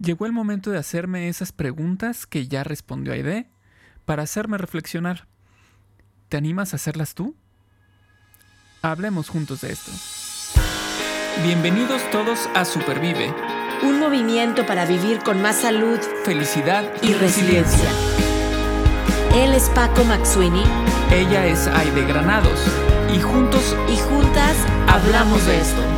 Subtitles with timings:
[0.00, 3.48] Llegó el momento de hacerme esas preguntas que ya respondió Aide
[4.04, 5.26] para hacerme reflexionar.
[6.28, 7.34] ¿Te animas a hacerlas tú?
[8.80, 9.90] Hablemos juntos de esto.
[11.42, 13.34] Bienvenidos todos a Supervive.
[13.82, 17.90] Un movimiento para vivir con más salud, felicidad y, resiliencia.
[19.34, 20.62] Él es Paco Maxuini.
[21.10, 22.60] Ella es Aide Granados.
[23.12, 24.56] Y juntos y juntas
[24.86, 25.97] hablamos de esto.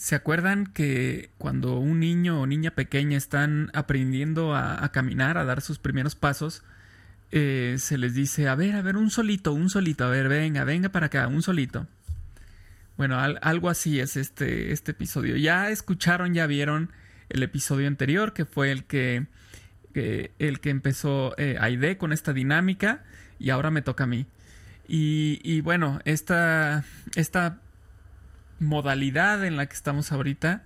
[0.00, 5.60] ¿Se acuerdan que cuando un niño o niña pequeña están aprendiendo a, caminar, a dar
[5.60, 6.62] sus primeros pasos,
[7.32, 10.64] eh, se les dice, a ver, a ver, un solito, un solito, a ver, venga,
[10.64, 11.86] venga para acá, un solito.
[12.96, 15.36] Bueno, algo así es este, este episodio.
[15.36, 16.90] Ya escucharon, ya vieron
[17.28, 19.26] el episodio anterior, que fue el que,
[19.92, 23.04] el que empezó eh, Aide con esta dinámica,
[23.38, 24.24] y ahora me toca a mí.
[24.88, 26.84] Y, y bueno, esta,
[27.16, 27.60] esta
[28.60, 30.62] modalidad en la que estamos ahorita,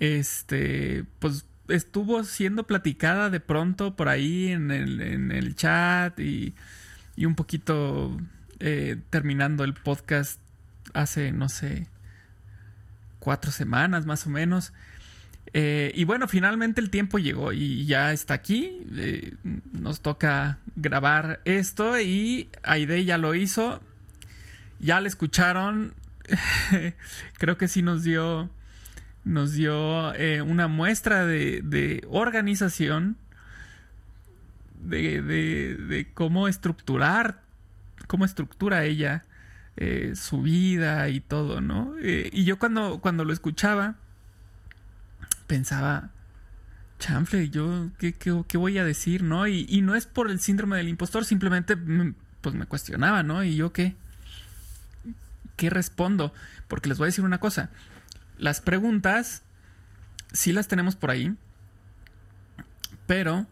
[0.00, 6.54] este, pues estuvo siendo platicada de pronto por ahí en el, en el chat y,
[7.16, 8.16] y, un poquito
[8.60, 10.40] eh, terminando el podcast
[10.94, 11.88] hace, no sé,
[13.18, 14.72] cuatro semanas más o menos.
[15.54, 18.80] Eh, y bueno, finalmente el tiempo llegó y ya está aquí.
[18.96, 19.34] Eh,
[19.72, 23.80] nos toca grabar esto y Aide ya lo hizo.
[24.80, 25.94] Ya le escucharon.
[27.38, 28.50] creo que sí nos dio,
[29.24, 33.16] nos dio eh, una muestra de, organización,
[34.80, 37.42] de, cómo estructurar,
[38.06, 39.24] cómo estructura ella
[39.76, 41.94] eh, su vida y todo, ¿no?
[42.00, 43.96] Eh, y yo cuando, cuando lo escuchaba,
[45.46, 46.10] pensaba,
[46.98, 49.46] chanfle, yo, ¿qué, qué, voy a decir, no?
[49.46, 53.42] Y, y, no es por el síndrome del impostor, simplemente, mm, pues me cuestionaba, ¿no?
[53.44, 53.96] Y yo, ¿qué?
[55.56, 56.32] ¿Qué respondo?
[56.68, 57.70] Porque les voy a decir una cosa.
[58.38, 59.42] Las preguntas
[60.32, 61.34] sí las tenemos por ahí,
[63.06, 63.46] pero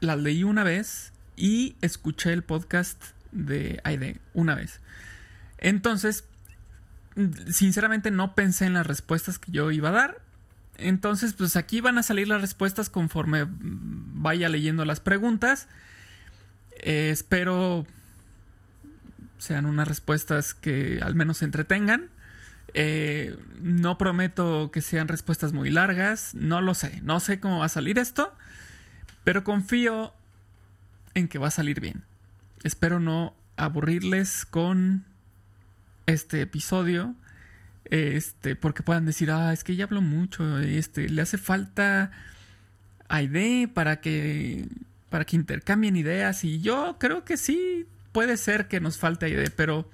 [0.00, 3.02] las leí una vez y escuché el podcast
[3.32, 4.80] de Aide una vez.
[5.58, 6.24] Entonces,
[7.50, 10.22] sinceramente no pensé en las respuestas que yo iba a dar.
[10.78, 15.68] Entonces, pues aquí van a salir las respuestas conforme vaya leyendo las preguntas.
[16.78, 17.86] Eh, espero
[19.38, 22.10] sean unas respuestas que al menos se entretengan.
[22.74, 27.66] Eh, no prometo que sean respuestas muy largas, no lo sé, no sé cómo va
[27.66, 28.34] a salir esto,
[29.24, 30.12] pero confío
[31.14, 32.02] en que va a salir bien.
[32.64, 35.04] Espero no aburrirles con
[36.04, 37.14] este episodio,
[37.86, 42.10] este, porque puedan decir, ah, es que ya hablo mucho, este, le hace falta
[43.08, 44.68] ID para que,
[45.08, 49.52] para que intercambien ideas y yo creo que sí, puede ser que nos falte idea,
[49.56, 49.86] pero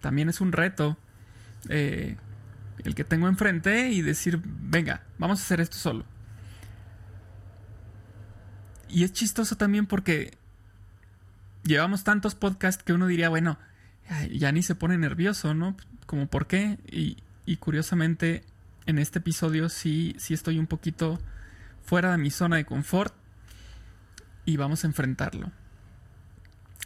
[0.00, 0.96] también es un reto
[1.68, 2.16] eh,
[2.82, 6.06] el que tengo enfrente y decir, venga, vamos a hacer esto solo.
[8.88, 10.38] Y es chistoso también porque
[11.64, 13.58] llevamos tantos podcasts que uno diría, bueno,
[14.32, 15.76] ya ni se pone nervioso, ¿no?
[16.06, 16.78] Como por qué.
[16.90, 18.42] Y, y curiosamente,
[18.86, 21.20] en este episodio sí, sí estoy un poquito
[21.84, 23.14] fuera de mi zona de confort
[24.46, 25.52] y vamos a enfrentarlo.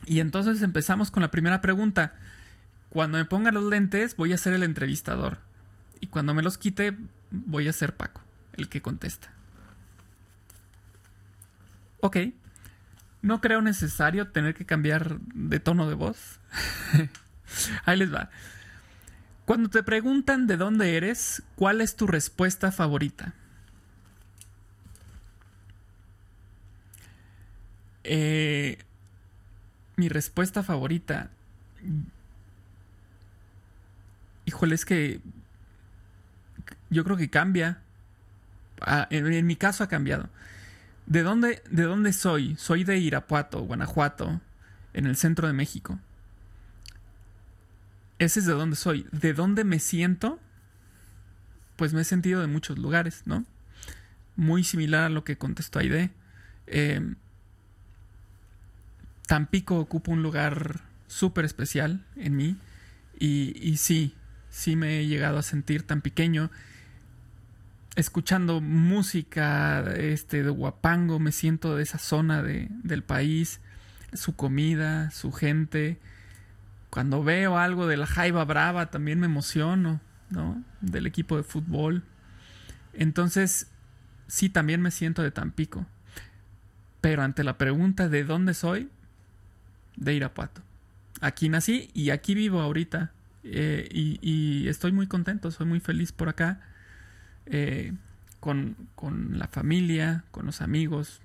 [0.06, 2.14] Y entonces empezamos con la primera pregunta.
[2.90, 5.38] Cuando me ponga los lentes voy a ser el entrevistador.
[6.00, 6.96] Y cuando me los quite
[7.30, 8.20] voy a ser Paco,
[8.56, 9.32] el que contesta.
[12.00, 12.18] Ok.
[13.22, 16.40] No creo necesario tener que cambiar de tono de voz.
[17.84, 18.28] Ahí les va.
[19.46, 23.34] Cuando te preguntan de dónde eres, ¿cuál es tu respuesta favorita?
[28.04, 28.78] Eh,
[29.96, 31.30] mi respuesta favorita.
[34.46, 35.20] Híjole, es que
[36.90, 37.78] yo creo que cambia.
[38.80, 40.28] Ah, en, mi caso ha cambiado.
[41.06, 42.56] ¿De dónde, ¿De dónde soy?
[42.56, 44.40] Soy de Irapuato, Guanajuato,
[44.92, 45.98] en el centro de México.
[48.18, 49.06] Ese es de dónde soy.
[49.12, 50.38] ¿De dónde me siento?
[51.76, 53.44] Pues me he sentido de muchos lugares, ¿no?
[54.36, 56.10] Muy similar a lo que contestó Aide.
[56.66, 57.14] Eh,
[59.26, 62.56] Tampico ocupa un lugar súper especial en mí
[63.18, 64.14] y, sí,
[64.50, 66.50] sí me he llegado a sentir tan pequeño
[67.96, 73.60] escuchando música este, de Huapango, me siento de esa zona de, del país,
[74.12, 76.00] su comida, su gente.
[76.90, 80.00] Cuando veo algo de la Jaiba Brava también me emociono,
[80.30, 80.62] ¿no?
[80.80, 82.02] Del equipo de fútbol.
[82.92, 83.68] Entonces,
[84.26, 85.86] sí, también me siento de Tampico.
[87.00, 88.88] Pero ante la pregunta de dónde soy,
[89.96, 90.62] de Irapuato.
[91.20, 93.12] Aquí nací y aquí vivo ahorita.
[93.44, 96.60] Eh, y, estoy muy contento, soy muy feliz por acá.
[97.46, 97.92] Eh,
[98.40, 98.76] con,
[99.32, 101.20] la familia, con los amigos,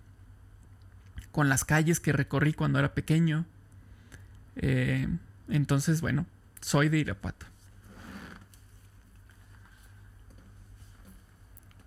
[1.31, 3.45] con las calles que recorrí cuando era pequeño.
[4.55, 5.07] Eh,
[5.49, 6.25] entonces, bueno,
[6.61, 7.45] soy de Irapuato.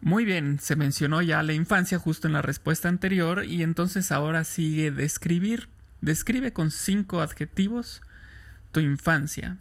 [0.02, 4.42] Muy bien, se mencionó ya la infancia justo en la respuesta anterior y entonces ahora
[4.44, 5.68] sigue describir.
[6.02, 8.02] Describe con cinco adjetivos
[8.72, 9.56] tu infancia.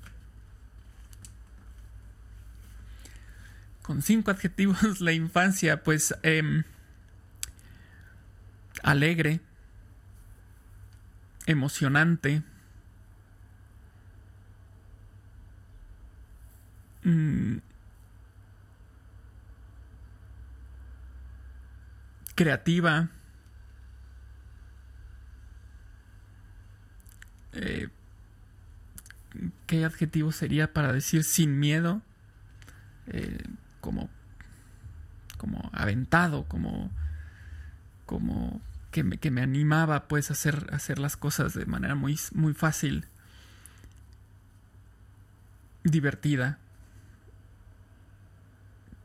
[3.83, 6.63] Con cinco adjetivos la infancia, pues em,
[8.81, 9.39] alegre,
[11.45, 12.41] emocionante,
[17.03, 17.57] mm,
[22.33, 23.09] creativa.
[27.53, 27.89] Eh,
[29.65, 32.01] ¿Qué adjetivo sería para decir sin miedo?
[33.07, 33.43] Eh,
[33.79, 34.09] como,
[35.37, 36.91] como aventado, como,
[38.05, 38.61] como
[38.91, 42.53] que me, que me animaba pues a hacer, hacer las cosas de manera muy, muy
[42.53, 43.05] fácil,
[45.83, 46.59] divertida.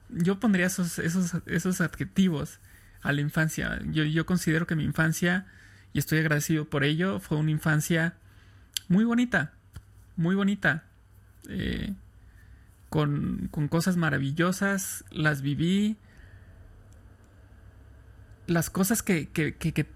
[0.09, 2.59] Yo pondría esos, esos, esos adjetivos
[3.03, 3.81] a la infancia.
[3.85, 5.47] Yo, considero que mi infancia,
[5.93, 8.15] y estoy agradecido por ello, fue una infancia
[8.89, 9.53] muy bonita,
[10.17, 10.85] muy bonita.
[11.49, 11.95] Eh,
[12.89, 15.97] con, cosas maravillosas, las viví.
[18.47, 19.87] Las cosas que, que,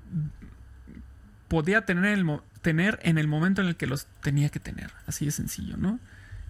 [1.49, 4.91] podía tener, el, tener en el momento en el que los tenía que tener.
[5.07, 6.01] Así de sencillo, ¿no?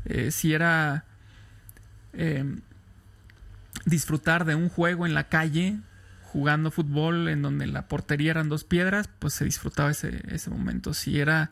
[0.06, 1.04] Eh, si era
[2.14, 2.62] em,
[3.84, 5.78] disfrutar de un juego en la calle,
[6.22, 10.94] jugando fútbol en donde la portería eran dos piedras, pues se disfrutaba ese, ese momento.
[10.94, 11.50] Si era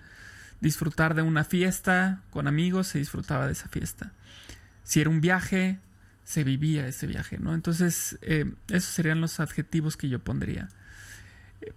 [0.61, 4.13] disfrutar de una fiesta con amigos, se disfrutaba de esa fiesta.
[4.83, 5.79] Si era un viaje,
[6.25, 7.55] se vivía ese viaje, ¿no?
[7.55, 10.69] Entonces, eh, esos serían los adjetivos que yo pondría.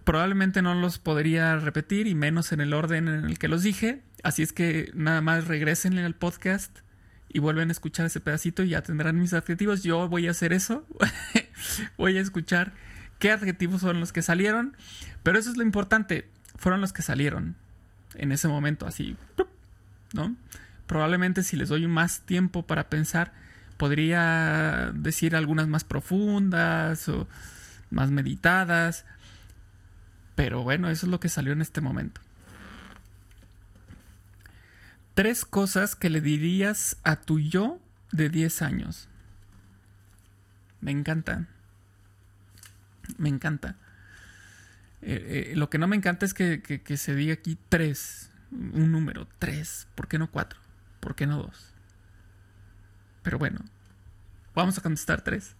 [0.04, 4.00] probablemente no los podría repetir y menos en el orden en el que los dije,
[4.22, 6.78] así es que nada más regresen al podcast
[7.28, 9.82] y vuelven a escuchar ese pedacito y ya tendrán mis adjetivos.
[9.82, 10.86] Yo voy a hacer eso,
[11.96, 12.72] voy a escuchar
[13.18, 14.76] qué adjetivos son los que salieron.
[15.22, 16.28] Pero eso es lo importante.
[16.56, 17.56] Fueron los que salieron
[18.14, 19.16] en ese momento, así,
[20.12, 20.34] ¿no?
[20.86, 23.32] Probablemente si les doy más tiempo para pensar,
[23.76, 27.26] podría decir algunas más profundas o
[27.90, 29.04] más meditadas.
[30.34, 32.20] Pero bueno, eso es lo que salió en este momento.
[35.14, 37.78] Tres cosas que le dirías a tu yo
[38.12, 39.08] de 10 años.
[40.80, 41.48] Me encantan
[43.18, 43.76] me encanta.
[45.02, 49.26] Eh, eh, lo que no me encanta es que, se diga aquí tres, un número,
[49.38, 49.88] tres.
[49.94, 50.60] ¿Por qué no cuatro?
[51.00, 51.74] ¿Por qué no dos?
[53.22, 53.60] Pero bueno,
[54.54, 55.56] vamos a contestar tres.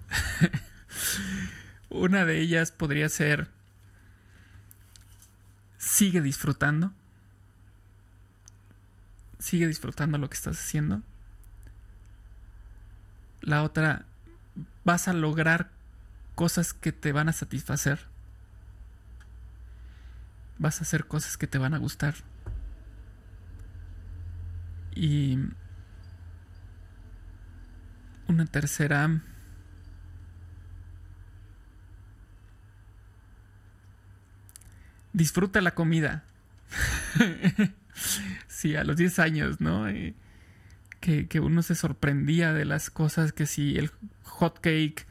[1.90, 3.48] Una de ellas podría ser,
[5.76, 6.93] sigue disfrutando.
[9.40, 11.02] Sigue disfrutando lo que estás haciendo.
[13.40, 14.06] La otra,
[14.84, 15.70] vas a lograr
[16.36, 18.11] cosas que te van a satisfacer.
[20.62, 22.14] Vas a hacer cosas que te van a gustar.
[24.94, 25.36] Y
[28.28, 29.20] una tercera...
[35.12, 36.22] Disfruta la comida.
[38.46, 39.86] sí, a los 10 años, ¿no?
[41.00, 43.90] que, que, uno se sorprendía de las cosas, que si el
[44.22, 45.08] hot cake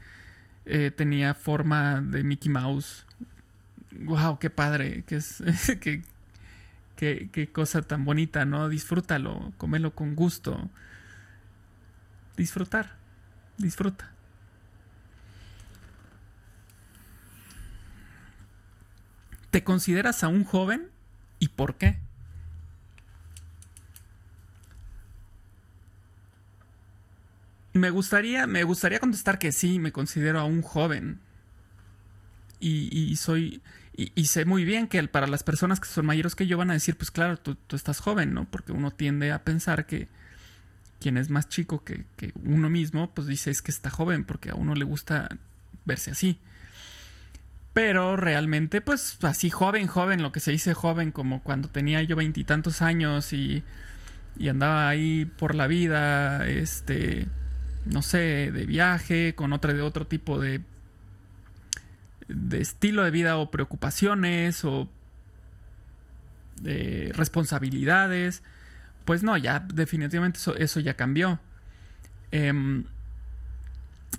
[0.64, 3.06] eh, tenía forma de Mickey Mouse.
[4.00, 4.38] ¡Wow!
[4.38, 5.04] ¡Qué padre!
[5.06, 5.42] ¡Qué, es,
[5.80, 6.02] qué,
[6.96, 8.68] qué, cosa tan bonita, ¿no?
[8.68, 10.70] Disfrútalo, comelo con gusto.
[12.36, 12.96] Disfrutar.
[13.58, 14.10] Disfruta.
[19.50, 20.88] ¿Te consideras aún joven?
[21.38, 21.98] ¿Y por qué?
[27.74, 31.20] Me gustaría, me gustaría contestar que sí, me considero aún joven.
[32.64, 33.60] Y, soy.
[33.94, 36.74] Y, sé muy bien que para las personas que son mayores que yo van a
[36.74, 38.46] decir, pues claro, tú, estás joven, ¿no?
[38.50, 40.08] Porque uno tiende a pensar que
[41.00, 42.04] quien es más chico que,
[42.44, 45.28] uno mismo, pues dice es que está joven, porque a uno le gusta
[45.84, 46.38] verse así.
[47.72, 52.16] Pero realmente, pues así joven, joven, lo que se dice joven, como cuando tenía yo
[52.16, 53.64] veintitantos años y,
[54.38, 57.26] y andaba ahí por la vida, este,
[57.86, 60.60] no sé, de viaje, con otra de otro tipo de,
[62.34, 64.88] de estilo de vida o preocupaciones o
[66.60, 68.42] de responsabilidades.
[69.04, 71.40] Pues no, ya definitivamente eso, eso ya cambió.
[72.30, 72.84] Em,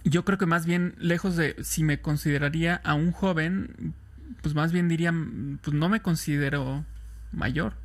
[0.03, 3.93] yo creo que más bien, lejos de si me consideraría a un joven,
[4.41, 5.13] pues más bien diría,
[5.61, 6.85] pues no me considero
[7.31, 7.75] mayor.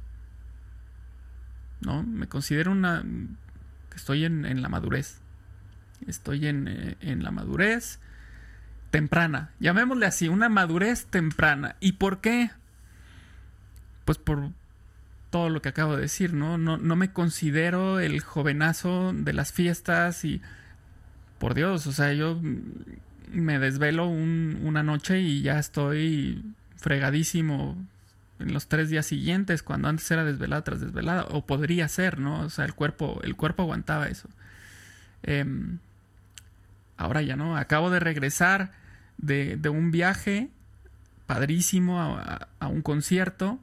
[1.80, 2.02] ¿No?
[2.02, 3.04] Me considero una...
[3.90, 5.20] que estoy en, la madurez.
[6.06, 8.00] Estoy en, eh, en la madurez
[8.90, 9.50] temprana.
[9.60, 11.76] Llamémosle así, una madurez temprana.
[11.80, 12.50] ¿Y por qué?
[14.04, 14.50] Pues por
[15.30, 16.58] todo lo que acabo de decir, ¿no?
[16.58, 20.40] No, no me considero el jovenazo de las fiestas y
[21.38, 22.40] por Dios, o sea, yo
[23.30, 26.42] me desvelo una noche y ya estoy
[26.76, 27.76] fregadísimo
[28.38, 32.40] en los tres días siguientes, cuando antes era desvelada tras desvelada, o podría ser, ¿no?
[32.40, 34.28] O sea, el cuerpo, el cuerpo aguantaba eso.
[35.22, 35.78] Em,
[36.98, 38.72] ahora ya no, acabo de regresar
[39.16, 40.50] de, un viaje
[41.26, 43.58] padrísimo a, un concierto.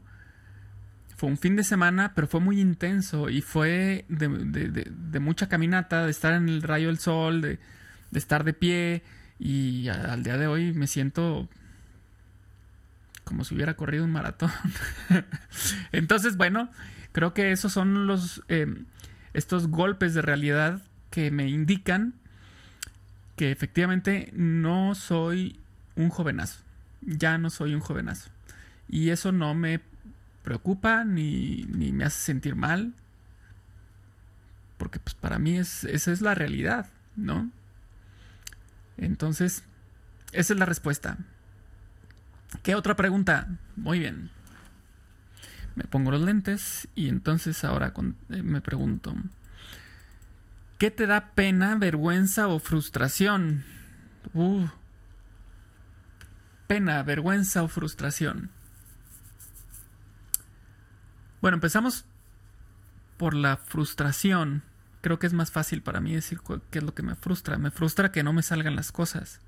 [1.16, 6.12] Fue un fin de semana, pero fue muy intenso y fue de, mucha caminata, de
[6.12, 7.60] estar en el rayo del sol, de,
[8.14, 9.04] estar de pie
[9.38, 11.50] y al día de hoy me siento
[13.26, 14.52] como si hubiera corrido un maratón.
[15.92, 16.70] Entonces, bueno,
[17.12, 18.86] creo que esos son los em,
[19.34, 22.14] estos golpes de realidad que me indican
[23.36, 25.60] que efectivamente no soy
[25.96, 26.60] un jovenazo.
[27.02, 28.30] Ya no soy un jovenazo.
[28.88, 29.82] Y eso no me
[30.44, 32.94] preocupa ni, ni me hace sentir mal.
[34.78, 37.50] Porque pues para mí es, esa es la realidad, ¿no?
[38.98, 39.64] Entonces,
[40.32, 41.18] esa es la respuesta.
[42.64, 43.48] ¿Qué otra pregunta?
[43.76, 44.30] Muy bien.
[45.76, 47.94] Me pongo los lentes y entonces ahora
[48.30, 49.14] eh, me pregunto,
[50.78, 53.64] ¿qué te da pena, vergüenza o frustración?
[54.34, 54.68] Uh,
[56.68, 58.50] pena, vergüenza o frustración.
[61.42, 62.06] Bueno, empezamos
[63.18, 64.64] por la frustración.
[65.02, 66.40] Creo que es más fácil para mí decir
[66.72, 67.58] qué es lo que me frustra.
[67.58, 69.40] Me frustra que no me salgan las cosas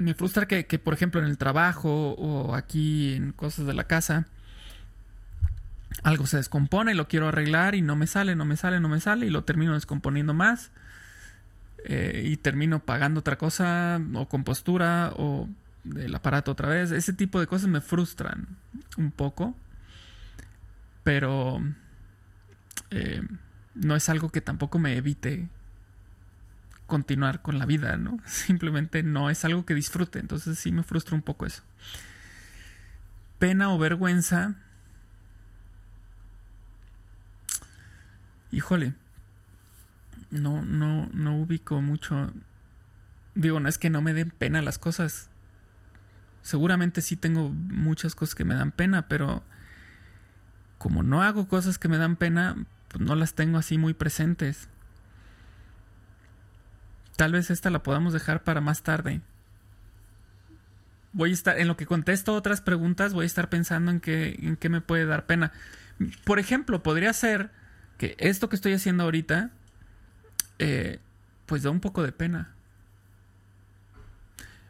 [0.00, 4.26] me frustra que, por ejemplo, en el trabajo o aquí en cosas de la casa,
[6.02, 8.88] algo se descompone y lo quiero arreglar y no me sale, no me sale, no
[8.88, 10.70] me sale y lo termino descomponiendo más
[11.84, 15.48] eh, y termino pagando otra cosa o compostura o
[15.96, 16.90] el aparato otra vez.
[16.90, 18.46] Ese tipo de cosas me frustran
[18.96, 19.56] un poco,
[21.02, 21.60] pero
[22.90, 23.22] eh,
[23.74, 25.48] no es algo que tampoco me evite
[26.86, 28.18] continuar con la vida, ¿no?
[28.26, 31.62] Simplemente no es algo que disfrute, entonces sí me frustra un poco eso.
[33.38, 34.56] Pena o vergüenza.
[38.52, 38.94] Híjole.
[40.30, 42.32] No, no, no ubico mucho.
[43.34, 45.28] Digo, no es que no me den pena las cosas.
[46.42, 49.42] Seguramente sí tengo muchas cosas que me dan pena, pero
[50.78, 52.56] como no hago cosas que me dan pena,
[52.88, 54.68] pues no las tengo así muy presentes.
[57.16, 59.20] Tal vez esta la podamos dejar para más tarde.
[61.12, 64.38] Voy a estar, en lo que contesto otras preguntas, voy a estar pensando en qué,
[64.40, 65.52] en qué me puede dar pena.
[66.24, 67.50] Por ejemplo, podría ser
[68.00, 69.50] que esto que estoy haciendo ahorita,
[70.58, 70.98] eh,
[71.44, 72.54] pues da un poco de pena.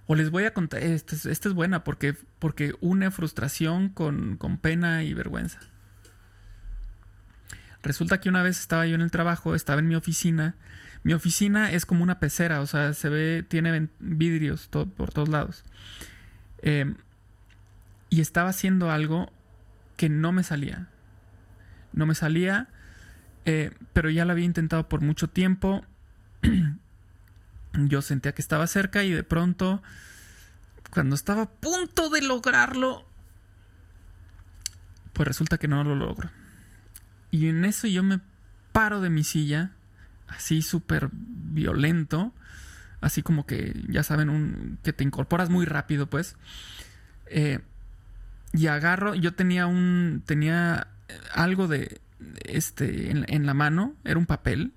[0.06, 5.04] O les voy a contar, esta es, buena porque, porque une frustración con, con pena
[5.04, 5.60] y vergüenza.
[7.84, 10.56] Resulta que una vez estaba yo en el trabajo, estaba en mi oficina
[11.02, 15.64] mi oficina es como una pecera, o sea, se ve, tiene vidrios por todos lados.
[16.62, 16.96] Em,
[18.10, 19.32] y estaba haciendo algo
[19.96, 20.88] que no me salía.
[21.92, 22.68] No me salía,
[23.52, 25.84] eh, pero ya lo había intentado por mucho tiempo.
[27.74, 29.82] Yo sentía que estaba cerca y de pronto,
[30.90, 33.04] cuando estaba a punto de lograrlo,
[35.12, 36.30] pues resulta que no lo logro.
[37.32, 38.20] Y en eso yo me
[38.72, 39.70] paro de mi silla
[40.26, 42.32] así súper violento,
[43.00, 46.36] así como que, ya saben, un, que te incorporas muy rápido, pues.
[47.26, 47.60] Eh,
[48.52, 50.88] y agarro, yo tenía un, tenía
[51.32, 52.00] algo de,
[52.44, 54.72] este, en, la mano, era un papel.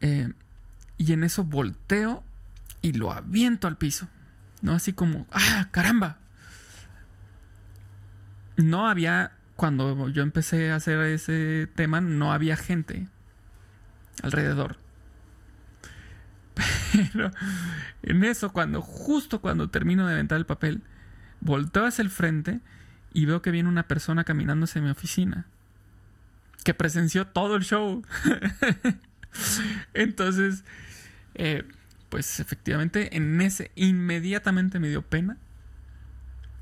[0.00, 0.32] Eh,
[0.98, 2.24] y en eso volteo
[2.82, 4.08] y lo aviento al piso.
[4.62, 4.72] ¿No?
[4.72, 6.18] Así como, ¡ah, caramba!
[8.56, 13.08] No había, cuando yo empecé a hacer ese tema, no había gente
[14.22, 14.78] alrededor.
[17.12, 17.30] Pero
[18.02, 20.82] en eso, cuando justo cuando termino de aventar el papel,
[21.40, 22.60] volteo hacia el frente
[23.12, 25.46] y veo que viene una persona caminando hacia mi oficina
[26.64, 28.02] que presenció todo el show.
[29.94, 30.64] Entonces,
[31.34, 31.64] eh,
[32.08, 35.36] pues efectivamente, en ese inmediatamente me dio pena.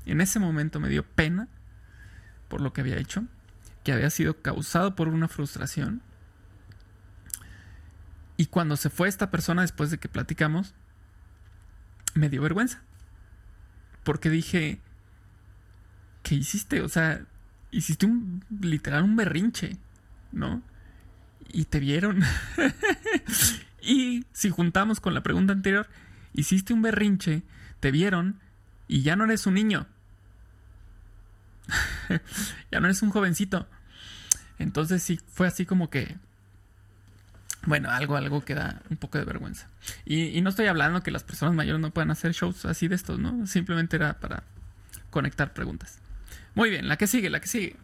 [0.05, 1.47] En ese momento me dio pena
[2.47, 3.25] por lo que había hecho,
[3.83, 6.01] que había sido causado por una frustración.
[8.37, 10.73] Y cuando se fue esta persona después de que platicamos,
[12.13, 12.81] me dio vergüenza.
[14.03, 14.79] Porque dije,
[16.23, 16.81] ¿qué hiciste?
[16.81, 17.21] O sea,
[17.71, 19.77] hiciste un literal un berrinche,
[20.35, 20.61] ¿no?
[21.51, 22.21] Y te vieron.
[23.81, 25.87] y si juntamos con la pregunta anterior,
[26.33, 27.41] hiciste un berrinche,
[27.79, 28.39] te vieron
[28.87, 29.87] y ya no eres un niño.
[32.71, 33.67] ya no eres un jovencito.
[34.59, 36.17] Entonces sí, fue así como que...
[37.65, 39.67] Bueno, algo, algo que da un poco de vergüenza.
[40.05, 43.17] Y, no estoy hablando que las personas mayores no puedan hacer shows así de estos,
[43.17, 43.47] ¿no?
[43.47, 44.43] Simplemente era para
[45.09, 45.97] conectar preguntas.
[46.53, 47.75] Muy bien, la que sigue, la que sigue.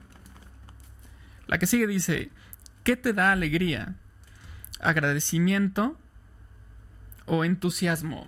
[1.48, 2.30] La que sigue dice,
[2.84, 3.96] ¿qué te da alegría?
[4.80, 5.98] ¿Agradecimiento
[7.26, 8.26] o entusiasmo?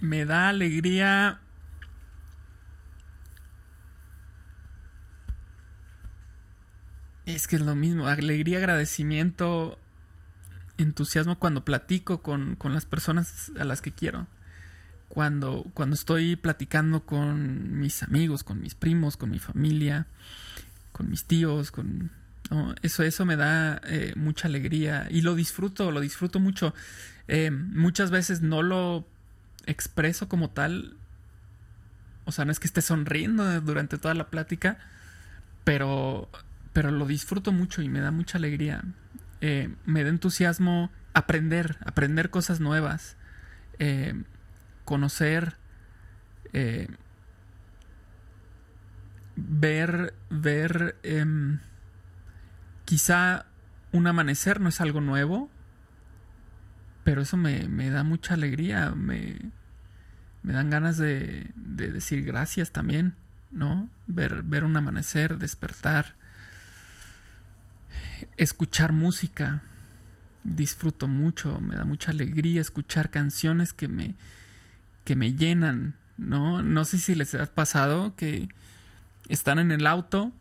[0.00, 1.40] Me da alegría
[7.34, 9.78] Es que es lo mismo, alegría, agradecimiento,
[10.78, 14.26] entusiasmo cuando platico con, las personas a las que quiero.
[15.10, 20.06] Cuando, cuando estoy platicando con mis amigos, con mis primos, con mi familia,
[20.92, 22.10] con mis tíos, con...
[22.80, 26.74] eso, eso me da eh, mucha alegría y lo disfruto, lo disfruto mucho.
[27.28, 29.06] Eh, muchas veces no lo
[29.66, 30.96] expreso como tal.
[32.24, 34.78] O sea, no es que esté sonriendo durante toda la plática,
[35.64, 36.30] pero
[36.72, 38.82] pero lo disfruto mucho y me da mucha alegría.
[39.40, 43.16] Eh, me da entusiasmo aprender, aprender cosas nuevas,
[44.90, 45.56] conocer,
[46.52, 46.88] eh,
[49.36, 51.60] ver, ver, em,
[52.84, 53.46] quizá
[53.92, 55.48] un amanecer no es algo nuevo,
[57.04, 59.38] pero eso me, da mucha alegría, me,
[60.42, 63.14] me dan ganas de, de, decir gracias también,
[63.52, 63.88] ¿no?
[64.08, 66.16] Ver, ver un amanecer, despertar
[68.36, 69.62] escuchar música.
[70.42, 74.16] Disfruto mucho, me da mucha alegría escuchar canciones que me,
[75.04, 76.62] que me llenan, ¿no?
[76.62, 78.48] No sé si les ha pasado que
[79.28, 80.32] están en el auto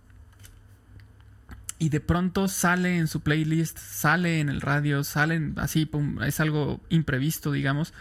[1.78, 5.90] y de pronto sale en su playlist, sale en el radio, salen así,
[6.26, 7.94] es algo imprevisto, digamos,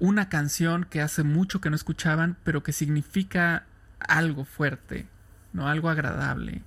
[0.00, 3.66] una canción que hace mucho que no escuchaban, pero que significa
[4.00, 5.06] algo fuerte,
[5.52, 5.68] ¿no?
[5.68, 6.62] Algo agradable.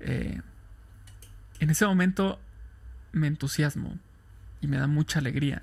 [0.00, 0.42] Eh,
[1.60, 2.38] en ese momento
[3.12, 3.98] me entusiasmo
[4.60, 5.62] y me da mucha alegría.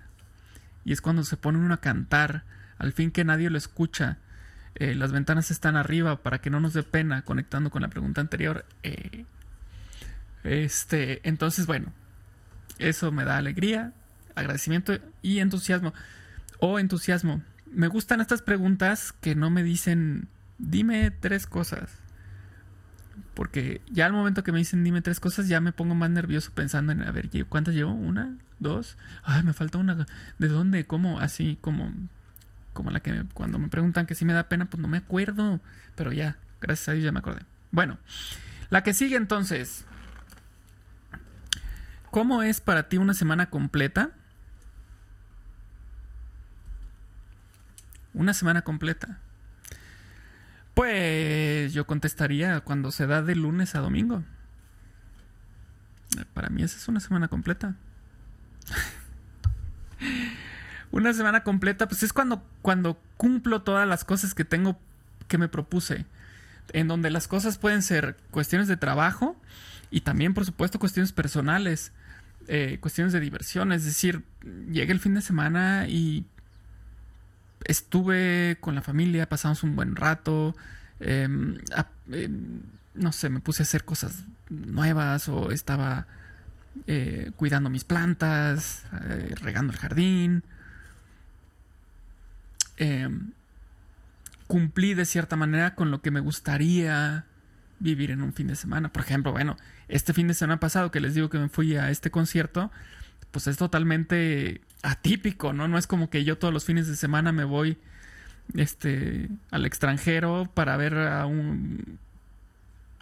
[0.83, 2.43] Y es cuando se pone uno a cantar,
[2.81, 4.17] al fin que nadie lo escucha.
[4.73, 8.21] Eh, las ventanas están arriba para que no nos dé pena, conectando con la pregunta
[8.21, 8.65] anterior.
[8.81, 9.25] Eh,
[10.43, 11.93] este, entonces, bueno,
[12.79, 13.93] eso me da alegría,
[14.33, 15.93] agradecimiento y entusiasmo.
[16.57, 17.43] O entusiasmo.
[17.71, 21.91] Me gustan estas preguntas que no me dicen, dime tres cosas.
[23.35, 26.51] Porque ya al momento que me dicen dime tres cosas, ya me pongo más nervioso
[26.55, 27.93] pensando en, a ver, ¿cuántas llevo?
[27.93, 28.37] ¿Una?
[28.57, 28.97] ¿Dos?
[29.21, 30.07] Ay, me falta una.
[30.39, 30.85] ¿De dónde?
[30.87, 31.19] ¿Cómo?
[31.19, 31.93] Así como,
[32.73, 35.59] como la que cuando me preguntan que si me da pena, pues no me acuerdo.
[35.95, 37.41] Pero ya, gracias a Dios ya me acordé.
[37.71, 37.97] Bueno,
[38.69, 39.85] la que sigue entonces.
[42.11, 44.11] ¿Cómo es para ti una semana completa?
[48.13, 49.19] Una semana completa.
[50.73, 54.23] Pues yo contestaría cuando se da de lunes a domingo.
[56.33, 57.75] Para mí esa es una semana completa.
[60.91, 64.77] una semana completa, pues es cuando, cuando cumplo todas las cosas que tengo
[65.27, 66.05] que me propuse.
[66.73, 69.35] En donde las cosas pueden ser cuestiones de trabajo
[69.89, 71.91] y también, por supuesto, cuestiones personales,
[72.47, 73.71] eh, cuestiones de diversión.
[73.71, 74.23] Es decir,
[74.71, 76.25] llega el fin de semana y
[77.65, 80.55] estuve con la familia, pasamos un buen rato,
[80.99, 81.57] em,
[82.11, 82.61] em,
[82.95, 86.07] no sé, me puse a hacer cosas nuevas o estaba
[86.87, 90.43] eh, cuidando mis plantas, eh, regando el jardín.
[92.81, 93.33] Em,
[94.47, 97.25] cumplí de cierta manera con lo que me gustaría
[97.77, 98.91] vivir en un fin de semana.
[98.91, 99.55] Por ejemplo, bueno,
[99.87, 102.71] este fin de semana pasado que les digo que me fui a este concierto,
[103.29, 105.67] pues es totalmente atípico, ¿no?
[105.67, 107.77] No es como que yo todos los fines de semana me voy
[108.55, 111.99] este al extranjero para ver a un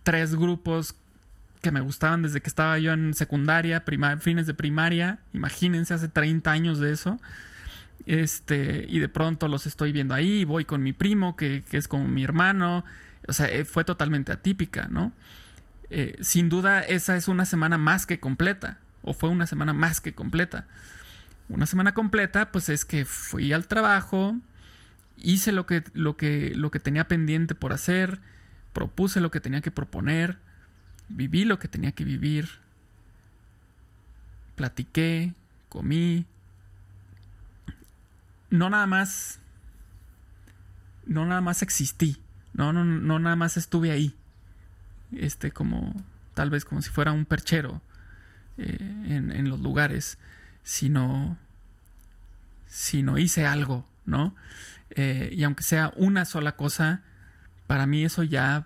[0.04, 0.94] tres grupos
[1.62, 3.86] que me gustaban desde que estaba yo en secundaria,
[4.20, 5.20] fines de primaria.
[5.32, 7.18] Imagínense, hace 30 años de eso.
[8.06, 12.08] Este, y de pronto los estoy viendo ahí, voy con mi primo, que, es como
[12.08, 12.84] mi hermano.
[13.28, 15.12] O sea, eh, fue totalmente atípica, ¿no?
[15.90, 18.80] Eh, sin duda, esa es una semana más que completa.
[19.02, 20.68] O fue una semana más que completa.
[21.48, 24.36] Una semana completa, pues es que fui al trabajo,
[25.18, 28.20] hice lo que, lo que, lo que tenía pendiente por hacer,
[28.74, 30.38] propuse lo que tenía que proponer,
[31.08, 32.50] viví lo que tenía que vivir,
[34.56, 35.34] platiqué,
[35.70, 36.26] comí,
[38.50, 39.40] no nada más,
[41.06, 42.22] no nada más existí,
[42.54, 44.16] no, no, no nada más estuve ahí,
[45.12, 45.94] este como,
[46.34, 47.82] tal vez como si fuera un perchero
[48.58, 50.18] eh, en, los lugares,
[50.64, 51.38] sino,
[52.68, 54.36] sino hice algo, ¿no?
[54.92, 57.02] Eh, y aunque sea una sola cosa,
[57.68, 58.66] para mí eso ya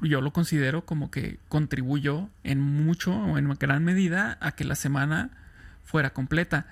[0.00, 4.74] yo lo considero como que contribuyó en mucho o en gran medida a que la
[4.74, 5.30] semana
[5.84, 6.66] fuera completa.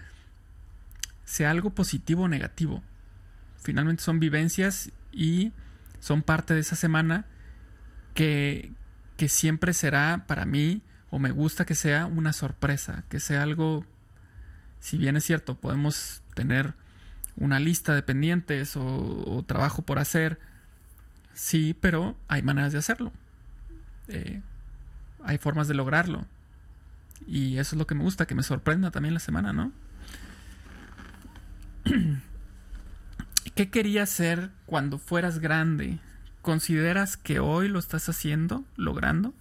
[1.25, 2.83] Sea algo positivo o negativo.
[3.63, 5.53] Finalmente son vivencias y
[6.01, 7.27] son parte de esa semana
[8.15, 8.73] que,
[9.17, 13.87] que siempre será para mí, o me gusta que sea una sorpresa, que sea algo,
[14.81, 16.75] si bien es cierto, podemos tener
[17.37, 20.39] una lista de pendientes o, trabajo por hacer,
[21.35, 23.11] Sí, pero hay maneras de hacerlo.
[24.09, 24.43] Eh,
[25.25, 26.27] hay formas de lograrlo.
[27.27, 29.73] Y eso es lo que me gusta, que me sorprenda también la semana, ¿no?
[33.55, 35.99] ¿Qué querías hacer cuando fueras grande?
[36.41, 39.35] ¿Consideras que hoy lo estás haciendo, logrando?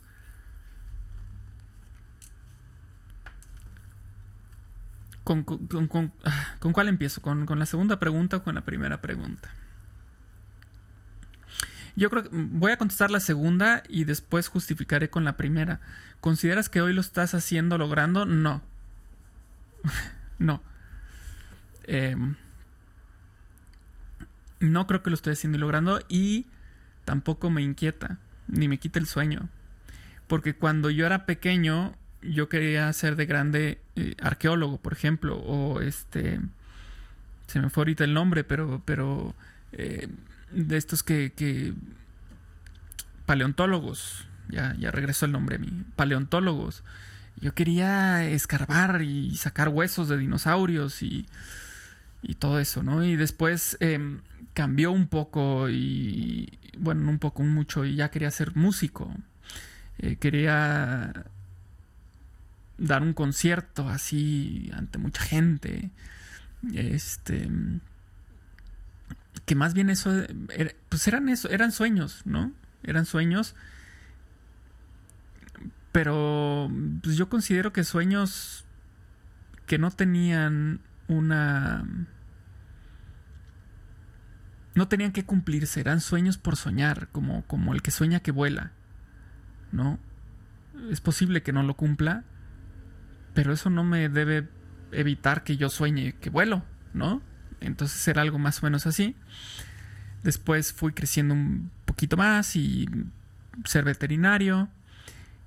[5.23, 7.21] ¿Con, con, ah, cuál empiezo?
[7.21, 9.49] ¿Con, ¿Con la segunda pregunta o con la primera pregunta?
[11.95, 15.80] Yo creo que voy a contestar la segunda y después justificaré con la primera.
[16.19, 18.25] ¿Consideras que hoy lo estás haciendo, logrando?
[18.25, 18.62] No.
[20.39, 20.62] no.
[21.83, 22.35] Em,
[24.59, 26.45] no creo que lo estoy haciendo y logrando y
[27.03, 29.49] tampoco me inquieta, ni me quita el sueño.
[30.27, 35.81] Porque cuando yo era pequeño, yo quería ser de grande eh, arqueólogo, por ejemplo, o
[35.81, 36.39] este...
[37.47, 38.81] Se me fue ahorita el nombre, pero...
[38.85, 39.35] pero
[39.73, 40.07] eh,
[40.51, 41.73] de estos que,
[43.25, 46.83] paleontólogos, ya, ya regresó el nombre a mí, paleontólogos.
[47.37, 51.25] Yo quería escarbar y sacar huesos de dinosaurios y,
[52.21, 53.03] y todo eso, ¿no?
[53.03, 54.21] Y después em,
[54.53, 59.13] cambió un poco y, bueno, un poco, mucho, y ya quería ser músico.
[59.99, 61.25] Eh, quería
[62.77, 65.91] dar un concierto así ante mucha gente.
[66.73, 67.49] Este
[69.45, 70.12] que más bien eso,
[70.89, 72.51] pues eran eso, eran sueños, ¿no?
[72.84, 73.55] Eran sueños.
[75.91, 76.71] Pero
[77.03, 78.65] pues yo considero que sueños
[79.65, 80.79] que no tenían
[81.15, 81.86] una...
[84.74, 88.71] No tenían que cumplirse, eran sueños por soñar, como, como el que sueña que vuela,
[89.71, 90.00] ¿no?
[90.89, 92.24] Es posible que no lo cumpla,
[93.34, 94.47] pero eso no me debe
[94.91, 97.21] evitar que yo sueñe que vuelo, ¿no?
[97.60, 99.15] Entonces era algo más o menos así.
[100.24, 102.88] Después fui creciendo un poquito más y
[103.65, 104.69] ser veterinario.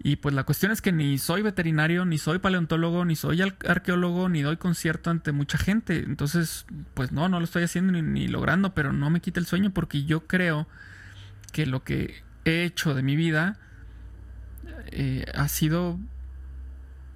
[0.07, 4.29] Y pues la cuestión es que ni soy veterinario, ni soy paleontólogo, ni soy arqueólogo,
[4.29, 6.01] ni doy concierto ante mucha gente.
[6.01, 9.73] Entonces, pues no, no lo estoy haciendo ni, logrando, pero no me quita el sueño
[9.73, 10.69] porque yo creo
[11.53, 13.59] que lo que he hecho de mi vida
[14.89, 15.99] eh, ha sido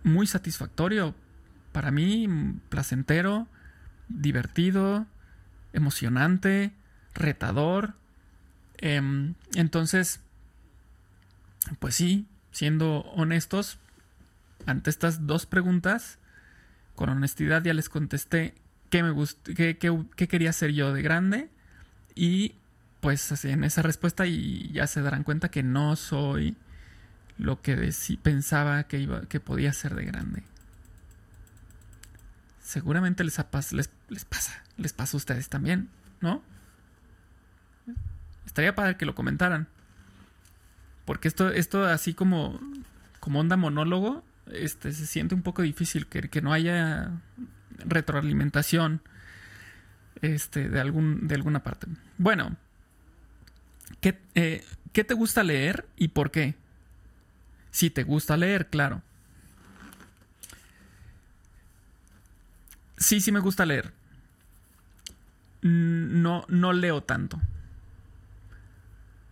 [0.02, 1.14] muy satisfactorio
[1.72, 2.26] para mí,
[2.70, 3.48] placentero
[4.08, 5.06] divertido,
[5.74, 6.72] emocionante,
[7.12, 7.96] retador.
[8.78, 10.20] Em, entonces,
[11.80, 12.26] pues sí,
[12.58, 13.78] siendo honestos,
[14.66, 16.18] ante estas dos preguntas,
[16.96, 18.52] con honestidad ya les contesté
[18.90, 19.14] qué me
[19.54, 21.50] qué, qué, quería ser yo de grande
[22.16, 22.56] y
[22.98, 26.56] pues en esa respuesta y ya se darán cuenta que no soy
[27.36, 27.92] lo que
[28.24, 30.42] pensaba que, iba, que podía ser de grande
[32.60, 33.38] seguramente les,
[33.70, 35.88] les, les, pasa, les pasa a ustedes también,
[36.20, 36.42] ¿no?
[38.46, 39.68] Estaría padre que lo comentaran.
[41.08, 42.60] Porque esto, esto así como,
[43.18, 47.12] como onda monólogo, este, se siente un poco difícil que, que no haya
[47.78, 49.00] retroalimentación
[50.20, 51.86] este, de, algún, de alguna parte.
[52.18, 52.58] Bueno,
[54.02, 56.56] ¿qué, eh, ¿qué te gusta leer y por qué?
[57.70, 59.00] Si te gusta leer, claro.
[62.98, 63.94] Sí, sí me gusta leer.
[65.62, 67.40] No, no leo tanto.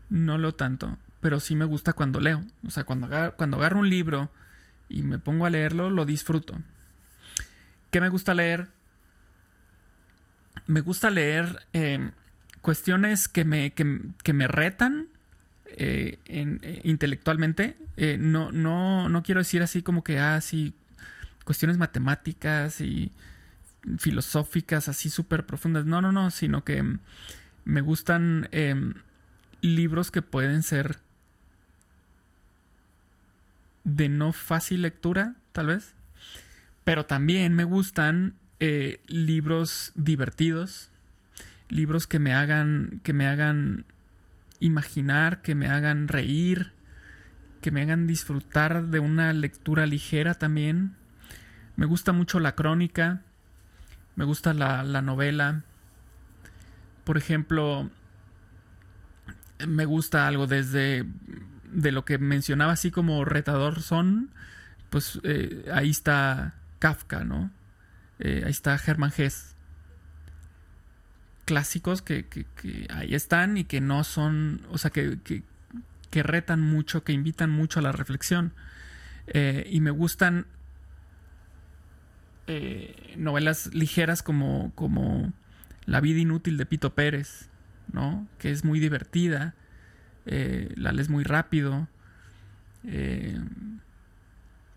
[0.09, 0.97] No leo tanto.
[1.27, 2.45] Pero sí me gusta cuando leo.
[2.65, 4.31] O sea, cuando agarro, cuando agarro un libro
[4.89, 6.57] y me pongo a leerlo, lo disfruto.
[7.91, 8.69] ¿Qué me gusta leer?
[10.69, 12.12] Me gusta leer em,
[12.61, 15.09] cuestiones que me, que, me retan
[15.67, 17.77] eh, eh, intelectualmente.
[17.97, 20.75] Eh, no, no, no quiero decir así como que, ah, sí,
[21.43, 23.11] cuestiones matemáticas y
[23.99, 25.87] filosóficas así súper profundas.
[25.87, 26.85] No, no, no, sino que
[27.65, 28.95] me gustan em,
[29.61, 31.05] libros que pueden ser
[33.87, 35.94] de no fácil lectura, tal vez.
[36.85, 40.90] Pero también me gustan eh, libros divertidos,
[41.68, 43.85] libros que me hagan, que me hagan
[44.59, 46.72] imaginar, que me hagan reír,
[47.62, 50.96] que me hagan disfrutar de una lectura ligera también.
[51.77, 53.22] Me gusta mucho la crónica,
[54.16, 55.62] me gusta la, la novela.
[57.05, 57.88] Por ejemplo,
[59.64, 61.07] me gusta algo desde
[61.73, 64.31] de lo que mencionaba así como retador son,
[64.91, 67.51] pues eh, ahí está Kafka, ¿no?
[68.19, 69.55] Eh, ahí está Hermann Hesse.
[71.45, 72.27] Clásicos que,
[72.91, 75.19] ahí están y que no son, o sea, que,
[76.11, 78.53] que retan mucho, que invitan mucho a la reflexión.
[79.29, 80.47] Eh, y me gustan
[83.17, 85.33] novelas ligeras como, como
[85.85, 87.49] La vida inútil de Pito Pérez,
[87.93, 88.29] ¿no?
[88.39, 89.55] Que es muy divertida
[90.27, 91.89] eh, la lees muy rápido.
[92.85, 93.39] Eh,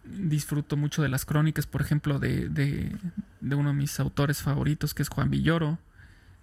[0.06, 5.04] disfruto mucho de las crónicas, por ejemplo, de, de, uno de mis autores favoritos, que
[5.04, 5.78] es Juan Villoro,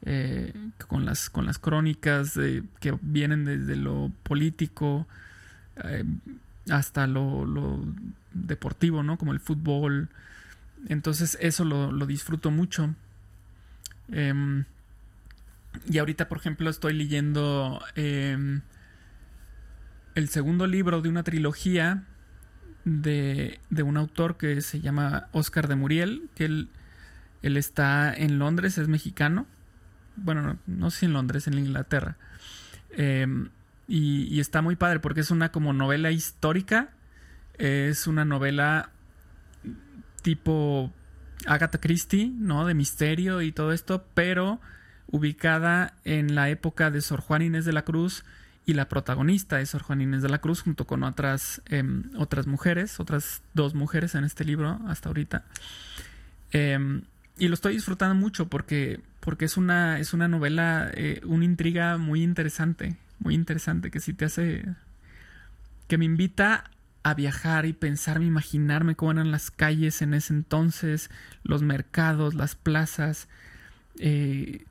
[0.05, 0.53] eh,
[0.87, 2.35] con, las, con las crónicas
[2.81, 5.07] que vienen desde lo político
[6.71, 7.85] hasta lo,
[8.33, 9.19] deportivo, ¿no?
[9.19, 10.09] Como el fútbol.
[10.89, 12.95] Entonces eso lo, lo disfruto mucho.
[14.09, 14.65] Em,
[15.89, 18.63] y ahorita, por ejemplo, estoy leyendo em,
[20.17, 22.03] el segundo libro de una trilogía
[22.85, 26.71] de, un autor que se llama Oscar de Muriel, que él,
[27.43, 29.47] él está en Londres, es mexicano.
[30.17, 32.17] Bueno, no, sé si en Londres, en Inglaterra.
[32.91, 33.51] Em,
[33.87, 36.89] y, está muy padre porque es una como novela histórica.
[37.59, 38.91] Es una novela
[40.23, 40.91] tipo
[41.47, 42.65] Agatha Christie, ¿no?
[42.65, 44.63] De misterio y todo esto, pero
[45.09, 48.25] ubicada en la época de Sor Juan Inés de la Cruz
[48.67, 52.49] y la protagonista es Sor Juan Inés de la Cruz junto con otras, em, otras
[52.49, 55.45] mujeres, otras dos mujeres en este libro hasta ahorita.
[56.51, 57.03] Em,
[57.39, 61.97] y lo estoy disfrutando mucho porque, porque es, una, es una novela, eh, una intriga
[61.97, 64.65] muy interesante, muy interesante, que sí te hace,
[65.87, 66.71] que me invita
[67.05, 71.09] a viajar y pensar, imaginarme cómo eran las calles en ese entonces,
[71.45, 73.29] los mercados, las plazas.
[74.01, 74.65] Eh,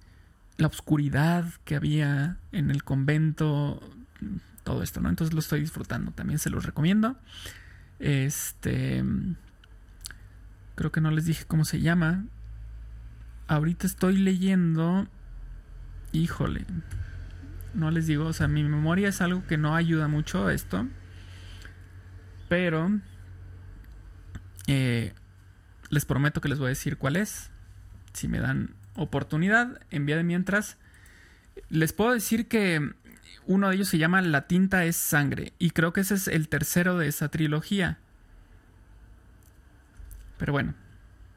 [0.58, 3.82] la oscuridad que había en el convento,
[4.63, 5.10] todo esto, ¿no?
[5.10, 7.18] Entonces lo estoy disfrutando, también se los recomiendo.
[8.00, 9.04] Este,
[10.76, 12.26] creo que no les dije cómo se llama.
[13.48, 15.08] Ahorita estoy leyendo,
[16.12, 16.65] híjole,
[17.74, 20.88] no les digo, o sea, mi memoria es algo que no ayuda mucho a esto,
[22.48, 22.89] pero
[24.68, 25.13] eh,
[25.89, 27.52] les prometo que les voy a decir cuál es,
[28.13, 30.77] si me dan oportunidad, en vía de mientras,
[31.69, 32.93] les puedo decir que
[33.45, 36.49] uno de ellos se llama La tinta es sangre y creo que ese es el
[36.49, 37.99] tercero de esa trilogía.
[40.38, 40.73] Pero bueno,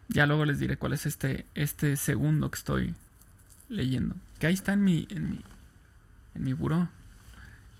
[0.08, 2.94] ya luego les diré cuál es este, este segundo que estoy
[3.68, 4.16] leyendo.
[4.38, 5.44] Que ahí está en mi, en mi,
[6.34, 6.88] en mi buró.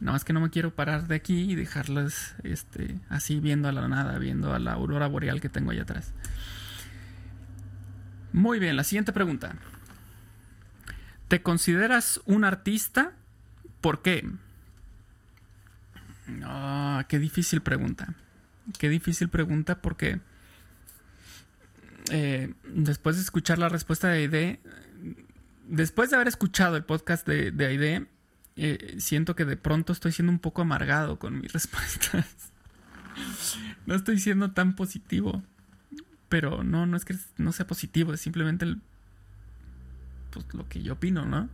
[0.00, 3.72] Nada más que no me quiero parar de aquí y dejarlas este, así viendo a
[3.72, 6.12] la nada, viendo a la aurora boreal que tengo allá atrás.
[8.38, 9.56] Muy bien, la siguiente pregunta.
[11.26, 13.14] ¿Te consideras un artista?
[13.80, 14.30] ¿Por qué?
[16.44, 18.14] Ah, qué difícil pregunta.
[18.78, 20.20] Qué difícil pregunta porque
[22.12, 24.60] eh, después de escuchar la respuesta de Aide,
[25.66, 28.06] después de haber escuchado el podcast de, de Aide,
[28.54, 32.52] eh, siento que de pronto estoy siendo un poco amargado con mis respuestas.
[33.84, 35.42] no estoy siendo tan positivo.
[36.28, 38.66] Pero no, no es que no sea positivo, es simplemente
[40.30, 41.48] pues, lo que yo opino, ¿no?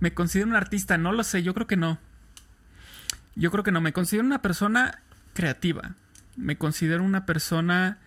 [0.00, 0.98] ¿Me considero un artista?
[0.98, 1.98] No lo sé, yo creo que no.
[3.34, 5.02] Yo creo que no, me considero una persona
[5.34, 5.94] creativa.
[6.36, 7.98] Me considero una persona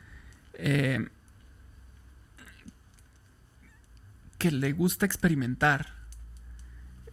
[0.53, 1.09] eh,
[4.37, 5.87] que le gusta experimentar.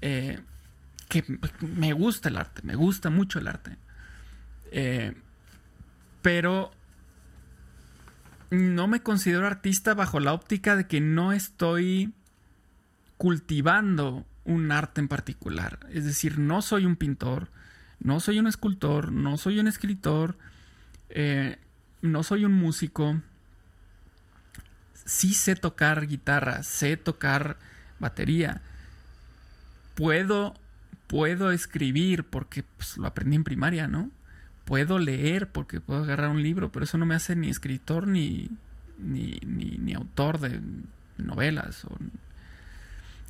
[0.01, 0.41] Eh,
[1.09, 1.25] que
[1.61, 3.77] me gusta el arte, me gusta mucho el arte.
[4.71, 5.15] Eh,
[6.23, 6.71] pero
[8.51, 12.13] no me considero artista bajo la óptica de que no estoy
[13.17, 15.81] cultivando un arte en particular.
[15.91, 17.51] Es decir, no soy un pintor,
[18.01, 20.39] No soy un escultor, no soy un escritor,
[21.09, 21.59] eh,
[22.01, 23.21] no soy un músico.
[25.05, 27.59] Sí sé tocar guitarra, sé tocar
[27.99, 28.63] batería.
[29.97, 30.55] Puedo,
[31.09, 34.13] puedo escribir porque pues, lo aprendí en primaria, ¿no?
[34.69, 38.51] Puedo leer porque puedo agarrar un libro, pero eso no me hace ni escritor ni,
[38.99, 40.61] ni, ni, autor de
[41.17, 41.87] novelas.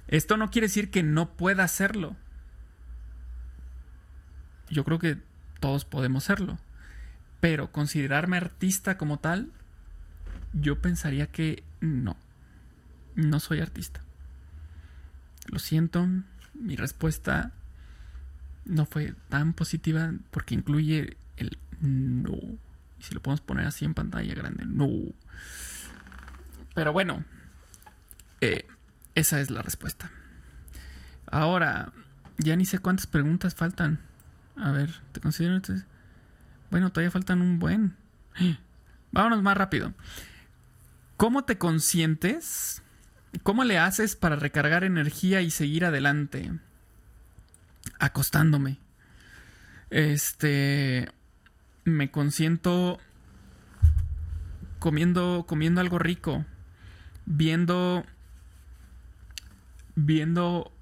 [0.08, 2.16] Esto no quiere decir que no pueda hacerlo.
[4.68, 5.18] Yo creo que
[5.60, 6.58] todos podemos serlo.
[7.38, 9.52] Pero considerarme artista como tal,
[10.52, 12.16] yo pensaría que no.
[13.14, 14.02] No soy artista.
[15.46, 16.04] Lo siento,
[16.52, 17.52] mi respuesta
[18.64, 22.36] no fue tan positiva porque incluye el no.
[22.98, 24.88] Y si lo podemos poner así en pantalla grande, no.
[26.74, 27.24] Pero bueno,
[28.40, 28.66] eh,
[29.14, 30.10] esa es la respuesta.
[31.26, 31.92] Ahora,
[32.38, 34.00] ya ni sé cuántas preguntas faltan.
[34.56, 35.60] A ver, ¿te considero?
[36.70, 37.96] Bueno, todavía faltan un buen.
[39.12, 39.94] Vámonos más rápido.
[41.16, 42.82] ¿Cómo te consientes?
[43.42, 46.52] ¿Cómo le haces para recargar energía y seguir adelante?
[47.98, 48.78] Acostándome.
[49.90, 51.08] Este.
[51.88, 52.98] Me consiento
[54.78, 56.44] comiendo, comiendo algo rico.
[57.26, 58.04] Viendo.
[59.94, 60.72] Viendo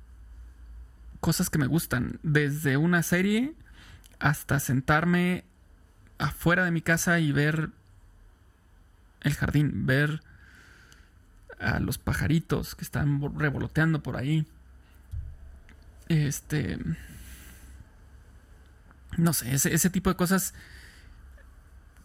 [1.21, 2.21] cosas que me gustan.
[2.23, 3.55] Desde una serie
[4.19, 5.45] hasta sentarme
[6.19, 7.71] afuera de mi casa y ver
[9.23, 10.23] el jardín, ver
[11.59, 14.47] a los pajaritos que están revoloteando por ahí.
[16.09, 16.79] Este.
[19.16, 20.55] No sé, ese, tipo de cosas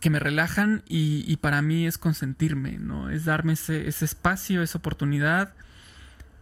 [0.01, 3.11] que me relajan y, para mí es consentirme, ¿no?
[3.11, 5.53] Es darme ese, ese espacio, esa oportunidad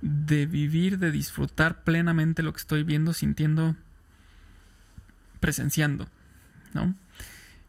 [0.02, 3.76] de vivir, de disfrutar plenamente lo que estoy viendo, sintiendo,
[5.42, 6.08] presenciando,
[6.74, 6.96] ¿no?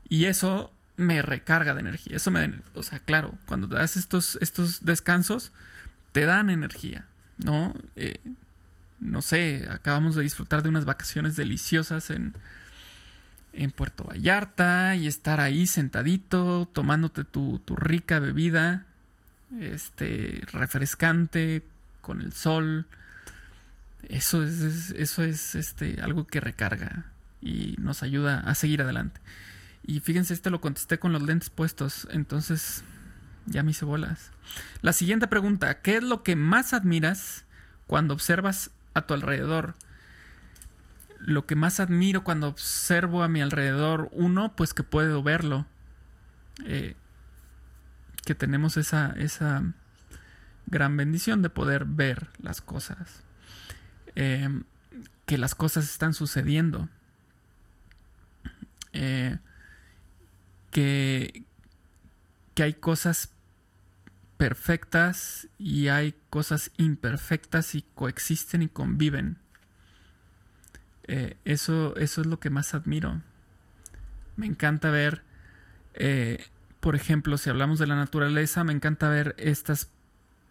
[0.08, 2.16] Y eso me recarga de energía.
[2.16, 5.50] Eso me, o sea, claro, cuando te das estos, estos descansos,
[6.12, 7.06] te dan energía,
[7.38, 7.74] ¿no?
[7.96, 8.20] Eh,
[9.00, 12.34] no sé, acabamos de disfrutar de unas vacaciones deliciosas en,
[13.52, 18.86] en Puerto Vallarta y estar ahí sentadito, tomándote tu, tu rica bebida,
[19.60, 21.62] este, refrescante,
[22.00, 22.86] con el sol.
[24.08, 27.06] Eso es, eso es este, algo que recarga
[27.40, 29.20] y nos ayuda a seguir adelante.
[29.86, 32.84] Y fíjense, este lo contesté con los lentes puestos, entonces
[33.46, 34.30] ya me hice bolas.
[34.82, 37.44] La siguiente pregunta, ¿qué es lo que más admiras
[37.86, 39.74] cuando observas a tu alrededor?
[41.20, 45.66] Lo que más admiro cuando observo a mi alrededor, uno, pues que puedo verlo.
[46.64, 46.96] Eh,
[48.24, 49.62] que tenemos esa, esa
[50.66, 53.22] gran bendición de poder ver las cosas.
[54.16, 54.62] Eh,
[55.26, 56.88] que las cosas están sucediendo.
[58.92, 59.38] Eh,
[60.70, 61.44] que,
[62.54, 63.32] que hay cosas
[64.36, 69.38] perfectas y hay cosas imperfectas y coexisten y conviven.
[71.12, 73.20] Eh, eso, eso es lo que más admiro.
[74.36, 75.22] Me encanta ver,
[75.94, 76.46] eh,
[76.78, 79.90] por ejemplo, si hablamos de la naturaleza, me encanta ver estas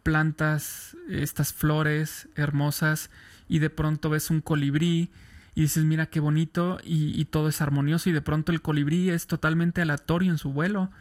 [0.03, 3.09] plantas, estas flores hermosas
[3.47, 5.09] y de pronto ves un colibrí
[5.55, 9.27] y dices, mira qué bonito y, todo es armonioso y de pronto el colibrí es
[9.27, 10.91] totalmente aleatorio en su vuelo.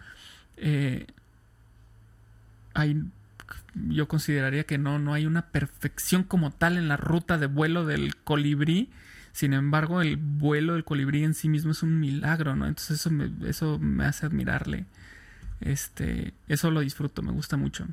[0.57, 1.09] Eh,
[2.75, 3.03] hay,
[3.75, 7.87] yo consideraría que no, no hay una perfección como tal en la ruta de vuelo
[7.87, 8.89] del colibrí.
[9.39, 12.67] Sin embargo, el vuelo del colibrí en sí mismo es un milagro, ¿no?
[12.67, 14.85] Entonces eso me, eso me hace admirarle.
[15.61, 17.87] Este, eso lo disfruto, me gusta mucho.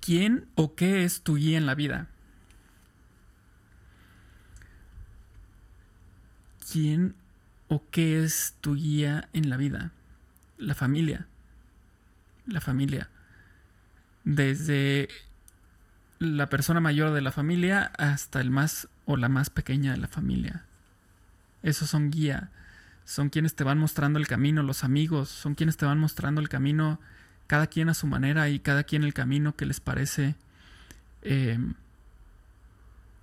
[0.00, 2.06] ¿Quién o qué es tu guía en la vida?
[6.70, 7.16] ¿quién
[7.66, 9.90] o qué es tu guía en la vida?
[10.56, 11.26] La familia.
[12.46, 13.10] La familia.
[14.22, 15.08] Desde
[16.20, 20.06] la persona mayor de la familia hasta el más o la más pequeña de la
[20.06, 20.64] familia.
[21.62, 22.50] Esos son guía.
[23.04, 26.48] Son quienes te van mostrando el camino, los amigos, son quienes te van mostrando el
[26.48, 27.00] camino,
[27.46, 30.36] cada quien a su manera y cada quien el camino que les parece
[31.22, 31.58] eh,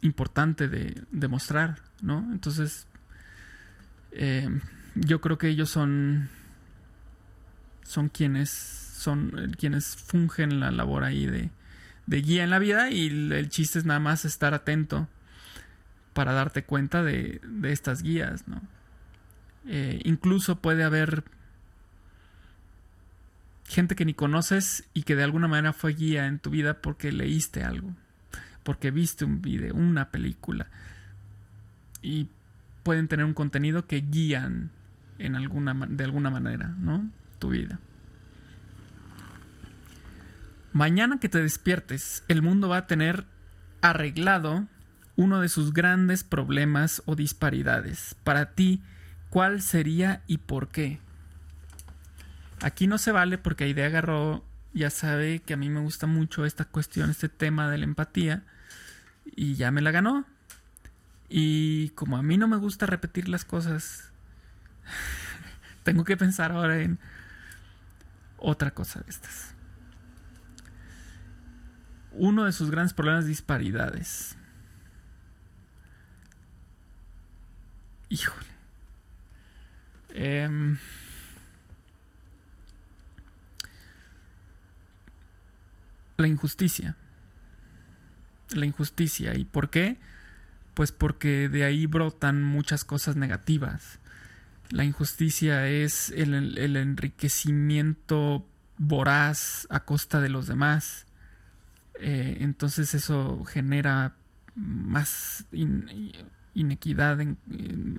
[0.02, 2.28] importante de, de mostrar, ¿no?
[2.32, 2.88] Entonces,
[4.12, 4.50] eh,
[4.96, 6.30] yo creo que ellos son
[7.84, 11.50] son quienes son quienes fungen la labor ahí de,
[12.08, 15.08] guía en la vida y el chiste es nada más estar atento
[16.18, 18.60] para darte cuenta de, estas guías, ¿no?
[19.68, 21.24] Eh, incluso puede haber
[23.66, 27.12] gente que ni conoces y que de alguna manera fue guía en tu vida porque
[27.12, 27.94] leíste algo,
[28.64, 30.72] porque viste un video, una película,
[32.02, 32.30] y
[32.82, 34.72] pueden tener un contenido que guían
[35.20, 37.12] en alguna, de alguna manera, ¿no?
[37.38, 37.80] Tu vida.
[40.78, 43.26] Mañana que te despiertes, el mundo va a tener
[43.82, 44.68] arreglado
[45.16, 48.16] uno de sus grandes problemas o disparidades.
[48.24, 48.84] Para ti,
[49.32, 51.00] ¿cuál sería y por qué?
[52.62, 56.46] Aquí no se vale porque Idea agarró, ya sabe que a mí me gusta mucho
[56.46, 58.44] esta cuestión, este tema de la empatía,
[59.26, 60.28] y ya me la ganó.
[61.28, 64.12] Y como a mí no me gusta repetir las cosas,
[65.84, 67.00] tengo que pensar ahora en
[68.38, 69.57] otra cosa de estas.
[72.18, 74.36] Uno de sus grandes problemas es disparidades.
[78.10, 78.48] Híjole.
[80.10, 80.78] Eh,
[86.18, 86.96] la injusticia.
[88.52, 89.36] La injusticia.
[89.36, 89.98] ¿Y por qué?
[90.74, 94.00] Pues porque de ahí brotan muchas cosas negativas.
[94.70, 98.46] La injusticia es el, enriquecimiento
[98.78, 101.07] voraz a costa de los demás.
[102.00, 104.14] Eh, entonces eso genera
[104.56, 105.46] más
[106.54, 107.20] inequidad,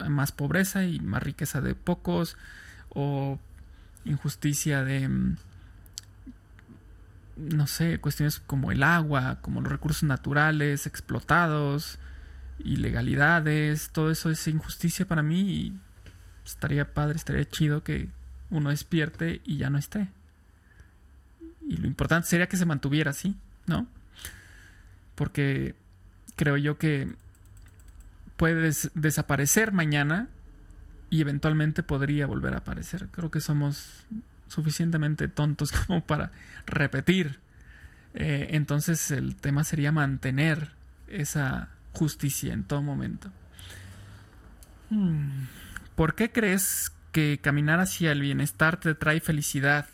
[0.08, 2.36] más pobreza y más riqueza de pocos
[2.90, 3.38] o
[4.04, 5.36] injusticia de
[7.38, 11.98] no sé, cuestiones como el agua, como los recursos naturales explotados,
[12.58, 15.80] ilegalidades, todo eso es injusticia para mí y
[16.44, 18.08] estaría padre, estaría chido que
[18.50, 20.08] uno despierte y ya no esté.
[21.66, 23.36] Y lo importante sería que se mantuviera así,
[23.68, 23.86] ¿no?
[25.14, 25.74] Porque
[26.36, 27.14] creo yo que
[28.36, 30.28] puede desaparecer mañana
[31.10, 33.08] y eventualmente podría volver a aparecer.
[33.08, 34.06] Creo que somos
[34.48, 36.30] suficientemente tontos como para
[36.66, 37.40] repetir.
[38.14, 40.70] Eh, entonces el tema sería mantener
[41.08, 43.30] esa justicia en todo momento.
[44.90, 45.46] Hmm.
[45.94, 49.86] ¿Por qué crees que caminar hacia el bienestar te trae felicidad?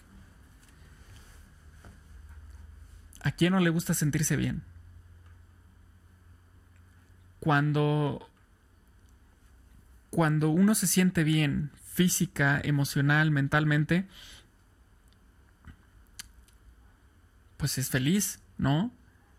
[3.25, 4.63] ¿A quién no le gusta sentirse bien?
[7.41, 8.29] Cuando
[10.11, 14.05] cuando uno se siente bien física, emocional, mentalmente,
[17.57, 18.93] pues es feliz, ¿no?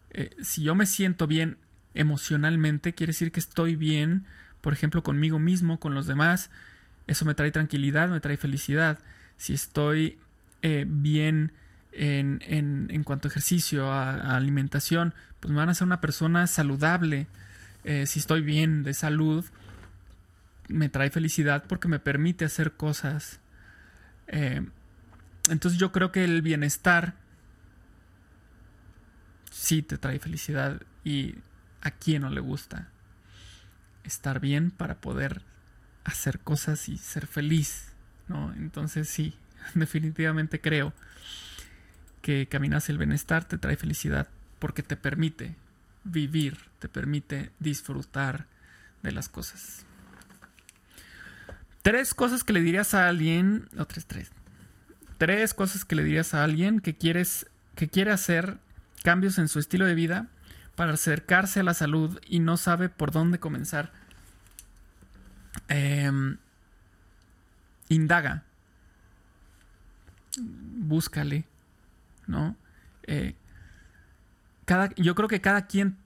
[0.10, 1.58] Eh, si yo me siento bien
[1.94, 4.26] emocionalmente, quiere decir que estoy bien,
[4.62, 6.50] por ejemplo, conmigo mismo, con los demás,
[7.06, 8.98] eso me trae tranquilidad, me trae felicidad.
[9.38, 10.18] Si estoy
[10.64, 11.54] eh, bien
[11.96, 12.42] en,
[12.90, 17.28] en, cuanto a ejercicio, a, alimentación, pues me van a ser una persona saludable.
[17.84, 19.46] Eh, si estoy bien de salud,
[20.68, 23.40] me trae felicidad porque me permite hacer cosas.
[24.28, 27.14] entonces yo creo que el bienestar
[29.52, 31.36] sí te trae felicidad y
[31.82, 32.90] a quién no le gusta
[34.04, 35.44] estar bien para poder
[36.04, 37.94] hacer cosas y ser feliz,
[38.28, 38.54] ¿no?
[38.54, 39.36] Entonces sí,
[39.76, 40.94] definitivamente creo
[42.26, 45.56] que caminar hacia el bienestar te trae felicidad porque te permite
[46.04, 48.48] vivir, te permite disfrutar
[49.04, 49.86] de las cosas.
[51.84, 54.32] Tres cosas que le dirías a alguien, o tres, tres.
[55.20, 57.46] Tres cosas que le dirías a alguien que quieres,
[57.76, 58.58] que quiere hacer
[59.04, 60.26] cambios en su estilo de vida
[60.76, 63.92] para acercarse a la salud y no sabe por dónde comenzar.
[65.68, 66.38] Em,
[67.88, 68.46] indaga.
[70.40, 71.46] Búscale.
[72.28, 72.56] ¿No?
[73.04, 73.36] Eh,
[74.66, 75.98] cada, yo creo que cada quien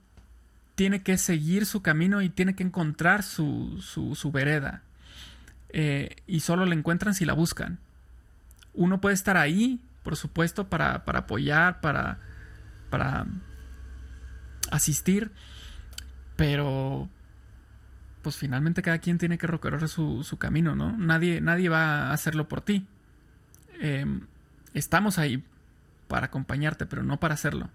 [0.74, 4.82] tiene que seguir su camino y tiene que encontrar su, su, vereda.
[5.70, 7.78] Eh, y solo la encuentran si la buscan.
[8.72, 12.18] Uno puede estar ahí, por supuesto, para, para apoyar, para,
[12.88, 13.26] para
[14.70, 15.30] asistir,
[16.36, 17.08] pero
[18.22, 20.96] pues finalmente cada quien tiene que recorrer su, su camino, ¿no?
[20.96, 22.86] Nadie, nadie va a hacerlo por ti.
[23.80, 24.22] Em,
[24.74, 25.42] estamos ahí
[26.10, 27.70] para acompañarte, pero no para hacerlo.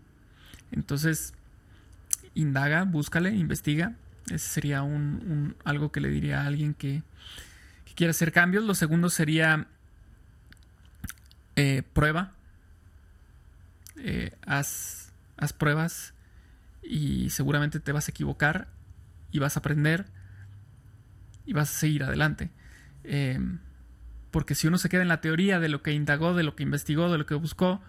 [0.71, 1.33] Entonces,
[2.33, 3.93] indaga, búscale, investiga.
[4.27, 7.01] Ese sería un, algo que le diría a alguien que,
[7.95, 8.65] quiere hacer cambios.
[8.65, 9.67] Lo segundo sería
[11.55, 12.33] eh, prueba.
[13.95, 15.13] Eh, haz
[15.57, 16.13] pruebas
[16.83, 18.67] y seguramente te vas a equivocar
[19.31, 20.07] y vas a aprender
[21.45, 22.49] y vas a seguir adelante.
[23.05, 23.59] Em,
[24.31, 26.63] porque si uno se queda en la teoría de lo que indagó, de lo que
[26.63, 27.81] investigó, de lo que buscó,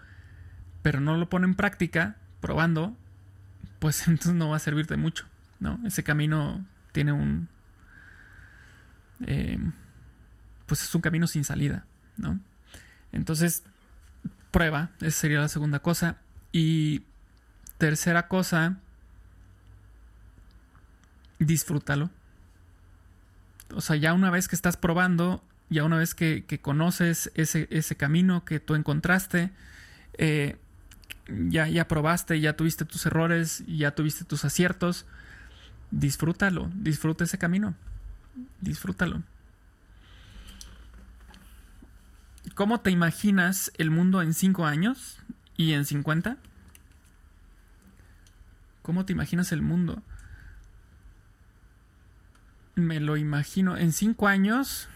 [0.81, 2.95] pero no lo pone en práctica, probando,
[3.79, 5.25] pues entonces no va a servirte mucho,
[5.59, 5.79] ¿no?
[5.85, 7.49] Ese camino tiene un...
[9.25, 9.73] Em,
[10.65, 11.85] pues es un camino sin salida,
[12.17, 12.39] ¿no?
[13.11, 13.63] Entonces,
[14.51, 16.17] prueba, esa sería la segunda cosa.
[16.51, 17.03] Y
[17.77, 18.77] Tercera cosa,
[21.37, 22.09] disfrútalo.
[23.75, 27.95] O sea, ya una vez que estás probando, ya una vez que, conoces ese, ese,
[27.95, 29.51] camino que tú encontraste,
[30.17, 30.57] eh,
[31.27, 35.05] ya, ya probaste, ya tuviste tus errores, ya tuviste tus aciertos,
[35.91, 37.75] disfrútalo, disfruta ese camino,
[38.61, 39.23] disfrútalo.
[42.55, 45.19] ¿Cómo te imaginas el mundo en 5 años
[45.57, 46.37] y en 50?
[48.81, 50.01] ¿Cómo te imaginas el mundo?
[52.75, 54.87] Me lo imagino en 5 años.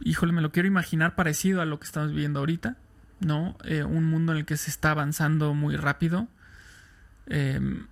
[0.00, 2.76] Híjole, me lo quiero imaginar parecido a lo que estamos viviendo ahorita,
[3.20, 3.56] ¿no?
[3.64, 6.28] Eh, un mundo en el que se está avanzando muy rápido.
[7.26, 7.86] Em,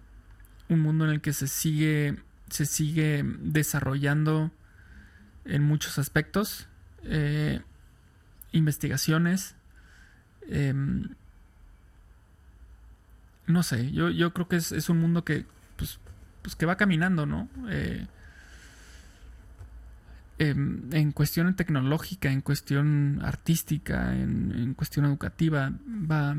[0.68, 2.16] un mundo en el que se sigue,
[2.51, 4.51] se sigue desarrollando
[5.45, 6.68] en muchos aspectos.
[7.05, 7.61] Eh,
[8.53, 9.55] investigaciones.
[10.49, 11.09] Em,
[13.47, 15.47] no sé, yo, yo creo que es, un mundo que,
[15.77, 16.01] pues,
[16.43, 17.49] pues, que va caminando, ¿no?
[17.68, 18.07] Eh,
[20.39, 26.37] em, en cuestión tecnológica, en cuestión artística, en, cuestión educativa, va,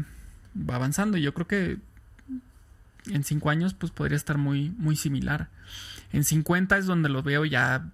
[0.56, 1.18] va avanzando.
[1.18, 1.78] Yo creo que
[3.12, 5.50] en cinco años, pues podría estar muy, muy similar.
[6.14, 7.90] En 50 es donde lo veo ya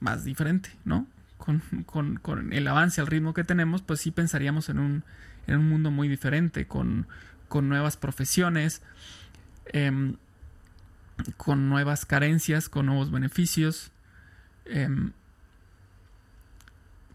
[0.00, 1.06] más diferente, ¿no?
[1.38, 5.04] Con, el avance al ritmo que tenemos, pues sí pensaríamos en un,
[5.46, 7.06] en un mundo muy diferente, con,
[7.52, 8.82] nuevas profesiones,
[9.66, 10.16] em,
[11.36, 13.92] con nuevas carencias, con nuevos beneficios,
[14.64, 15.12] em,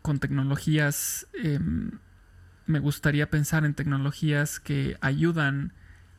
[0.01, 1.91] con tecnologías, em,
[2.65, 5.73] me gustaría pensar en tecnologías que ayudan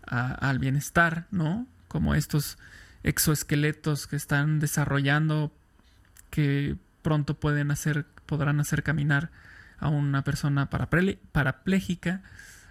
[0.05, 1.67] al bienestar, ¿no?
[1.89, 2.59] Como estos
[3.03, 5.53] exoesqueletos que están desarrollando
[6.31, 9.31] que pronto pueden hacer, podrán hacer caminar
[9.79, 12.23] a una persona parapléjica,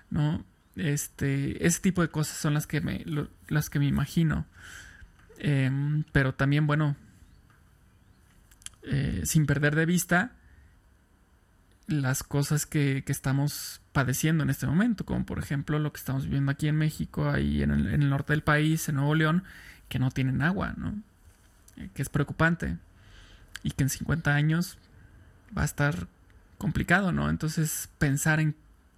[0.09, 0.43] ¿no?
[0.76, 3.03] Este, ese tipo de cosas son las que me,
[3.47, 4.45] las que me imagino.
[5.39, 6.95] Em, pero también, bueno,
[8.84, 10.32] eh, sin perder de vista
[11.91, 16.51] las cosas que, estamos padeciendo en este momento, como por ejemplo lo que estamos viviendo
[16.51, 19.43] aquí en México, ahí en el, en el norte del país, en Nuevo León,
[19.89, 20.95] que no tienen agua, ¿no?
[21.77, 22.77] Eh, que es preocupante
[23.63, 24.77] y que en 50 años
[25.55, 26.07] va a estar
[26.57, 27.29] complicado, ¿no?
[27.29, 28.55] Entonces pensar en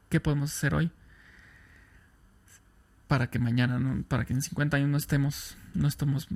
[0.09, 0.91] qué podemos hacer hoy
[3.07, 6.27] para que mañana, para que en 50 años no estemos, no estemos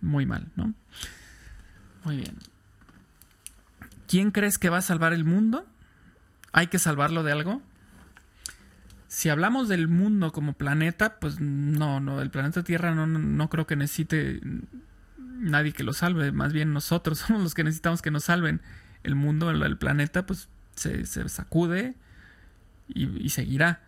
[0.00, 0.74] muy mal, ¿no?
[2.04, 2.36] Muy bien.
[4.10, 5.64] ¿Quién crees que va a salvar el mundo?
[6.50, 7.62] ¿Hay que salvarlo de algo?
[9.06, 13.68] Si hablamos del mundo como planeta, pues no, no, el planeta Tierra no, no creo
[13.68, 14.40] que necesite
[15.16, 18.60] nadie que lo salve, más bien nosotros somos los que necesitamos que nos salven.
[19.04, 21.94] El mundo, el, planeta, pues se, sacude
[22.88, 23.80] y, seguirá,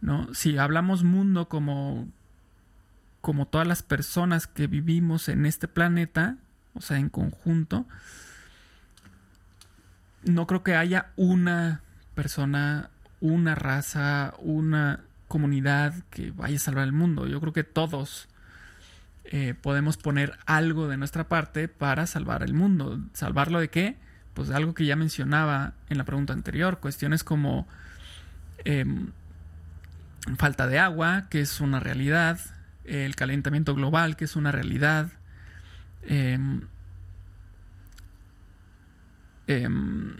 [0.00, 0.34] ¿no?
[0.34, 2.08] Si hablamos mundo como,
[3.20, 6.36] como todas las personas que vivimos en este planeta,
[6.74, 7.86] o sea, en conjunto,
[10.24, 11.82] no creo que haya una
[12.14, 12.90] persona,
[13.20, 17.26] una raza, una comunidad que vaya a salvar el mundo.
[17.26, 18.28] Yo creo que todos
[19.24, 22.98] eh, podemos poner algo de nuestra parte para salvar el mundo.
[23.12, 23.96] ¿Salvarlo de qué?
[24.32, 27.68] Pues algo que ya mencionaba en la pregunta anterior, cuestiones como
[28.64, 29.10] em,
[30.36, 32.40] falta de agua, que es una realidad,
[32.84, 35.10] el calentamiento global, que es una realidad,
[36.02, 36.62] em,
[39.48, 40.16] em,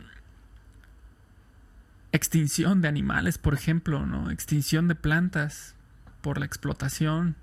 [2.12, 4.30] extinción de animales, por ejemplo, ¿no?
[4.30, 5.74] extinción de plantas
[6.20, 7.36] por la explotación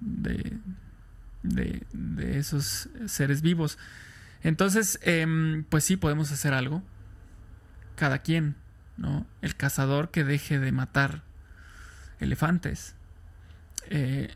[0.00, 0.58] de,
[1.42, 3.78] de, esos seres vivos.
[4.42, 6.82] Entonces, em, pues sí, podemos hacer algo.
[7.94, 8.56] Cada quien,
[8.98, 9.26] ¿no?
[9.40, 11.22] El cazador que deje de matar
[12.20, 12.94] elefantes.
[13.88, 14.34] Eh,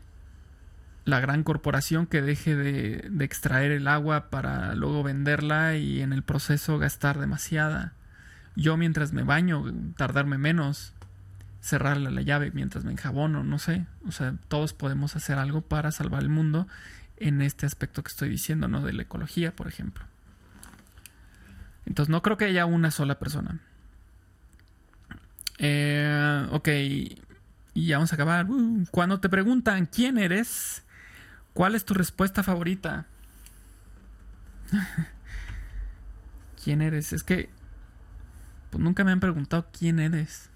[1.05, 6.13] la gran corporación que deje de, de, extraer el agua para luego venderla y en
[6.13, 7.93] el proceso gastar demasiada.
[8.55, 9.65] Yo mientras me baño,
[9.97, 10.93] tardarme menos
[11.61, 13.85] cerrarle la llave mientras me enjabono, no sé.
[14.07, 16.67] O sea, todos podemos hacer algo para salvar el mundo
[17.17, 18.81] en este aspecto que estoy diciendo, ¿no?
[18.81, 20.03] De la ecología, por ejemplo.
[21.85, 23.59] Entonces, no creo que haya una sola persona.
[25.59, 28.49] Eh, ok, y ya vamos a acabar.
[28.49, 30.83] Uh, cuando te preguntan quién eres,
[31.53, 33.05] ¿cuál es tu respuesta favorita?
[36.63, 37.13] ¿Quién eres?
[37.13, 37.49] Es que
[38.69, 40.49] pues nunca me han preguntado quién eres.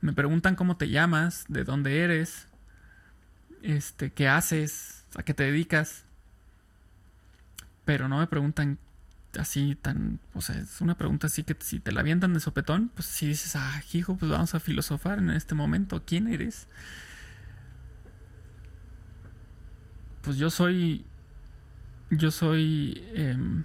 [0.00, 2.46] Me preguntan cómo te llamas, de dónde eres,
[3.62, 6.04] este, qué haces, a qué te dedicas.
[7.84, 8.78] Pero no me preguntan
[9.36, 12.90] así tan, o sea, es una pregunta así que si te la avientan de sopetón,
[12.94, 16.68] pues si dices, ah, hijo, pues vamos a filosofar en este momento, ¿quién eres?
[20.28, 21.06] Pues yo soy
[22.10, 23.64] yo soy em,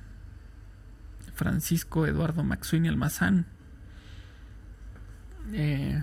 [1.35, 3.45] Francisco Eduardo Maxwini Almazán.
[5.51, 6.01] Eh,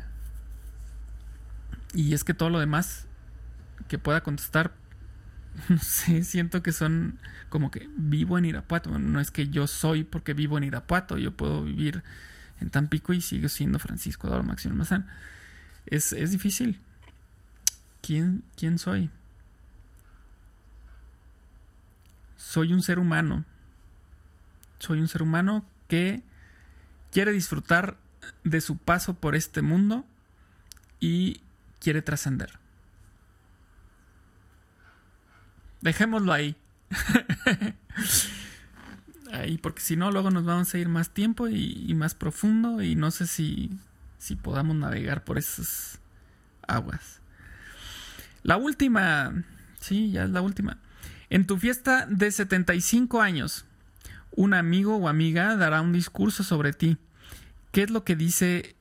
[1.95, 3.07] y es que todo lo demás
[3.89, 4.75] que pueda contestar,
[5.71, 8.99] no sé, siento que son como que vivo en Irapuato.
[8.99, 12.03] No es que yo soy porque vivo en Irapuato, yo puedo vivir
[12.61, 15.09] en Tampico y sigo siendo Francisco Eduardo Maxwini Almazán.
[15.87, 16.79] Es, es difícil.
[18.03, 19.11] ¿Quién, ¿Quién soy?
[22.41, 23.45] Soy un ser humano.
[24.79, 26.23] Soy un ser humano que
[27.13, 27.99] quiere disfrutar
[28.45, 30.07] de su paso por este mundo
[31.01, 31.43] y
[31.81, 32.59] quiere trascender.
[35.83, 36.57] Dejémoslo ahí.
[39.33, 42.97] ahí, porque si no, luego nos vamos a ir más tiempo y, más profundo y
[42.97, 43.79] no sé si,
[44.19, 46.01] si podamos navegar por esas
[46.67, 47.21] aguas.
[48.43, 49.45] La última,
[49.79, 50.79] sí, ya es la última.
[51.31, 53.65] En tu fiesta de 75 años,
[54.33, 56.99] un amigo o amiga dará un discurso sobre ti.
[57.71, 58.75] ¿Qué es lo que dice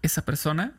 [0.00, 0.72] esa persona?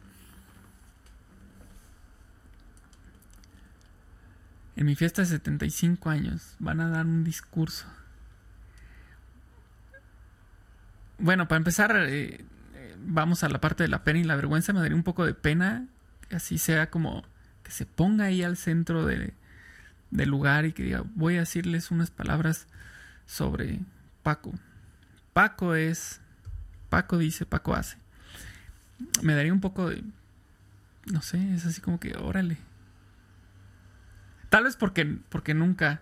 [4.78, 7.86] En mi fiesta de 75 años van a dar un discurso.
[11.20, 12.44] Bueno, para empezar, eh,
[12.74, 14.72] eh, vamos a la parte de la pena y la vergüenza.
[14.72, 15.88] Me daría un poco de pena
[16.30, 17.24] que así sea como
[17.64, 19.34] que se ponga ahí al centro de,
[20.12, 22.68] del lugar y que diga, voy a decirles unas palabras
[23.26, 23.80] sobre
[24.24, 24.54] Paco.
[25.34, 26.22] Paco es,
[26.90, 27.98] Paco dice, Paco hace.
[29.24, 30.04] Me daría un poco de,
[31.06, 32.58] no sé, es así como que, órale.
[34.50, 36.02] Tal vez porque, porque nunca,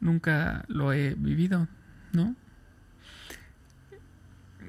[0.00, 1.68] nunca lo he vivido,
[2.12, 2.36] ¿no?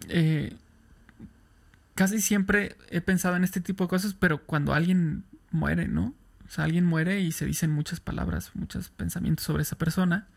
[0.10, 0.56] Eh,
[1.94, 6.16] casi siempre he pensado en este tipo de cosas, pero cuando alguien muere, ¿no?
[6.48, 10.28] O sea, alguien muere y se dicen muchas palabras, muchos pensamientos sobre esa persona.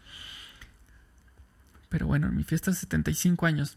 [1.88, 3.76] Pero bueno, en mi fiesta de 75 años.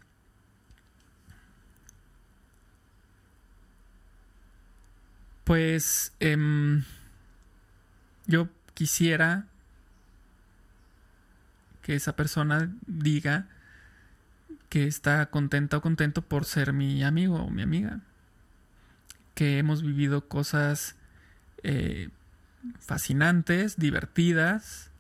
[5.43, 6.83] Pues em,
[8.27, 9.45] yo quisiera
[11.81, 13.47] que esa persona diga
[14.69, 17.99] que está contenta o contento por ser mi amigo o mi amiga.
[19.35, 20.95] Que hemos vivido cosas
[21.63, 22.09] eh,
[22.79, 24.91] fascinantes, divertidas,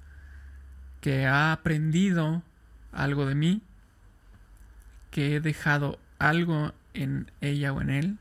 [1.01, 2.43] que ha aprendido
[2.91, 3.61] algo de mí,
[5.11, 8.17] que he dejado algo en ella o en él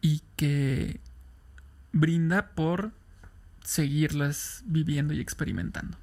[0.00, 1.00] y que
[1.92, 2.92] brinda por
[3.62, 5.96] seguirlas viviendo y experimentando.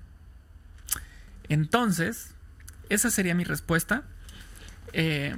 [1.50, 2.34] Entonces,
[2.90, 4.04] esa sería mi respuesta.
[4.94, 5.38] Eh,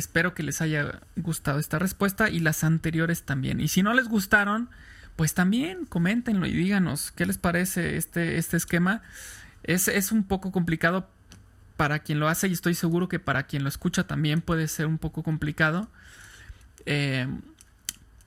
[0.00, 3.60] Espero que les haya gustado esta respuesta y las anteriores también.
[3.60, 4.70] Y si no les gustaron,
[5.14, 9.02] pues también coméntenlo y díganos qué les parece este, este esquema.
[9.62, 11.10] Es, es un poco complicado
[11.76, 14.86] para quien lo hace y estoy seguro que para quien lo escucha también puede ser
[14.86, 15.90] un poco complicado.
[16.86, 17.28] Eh,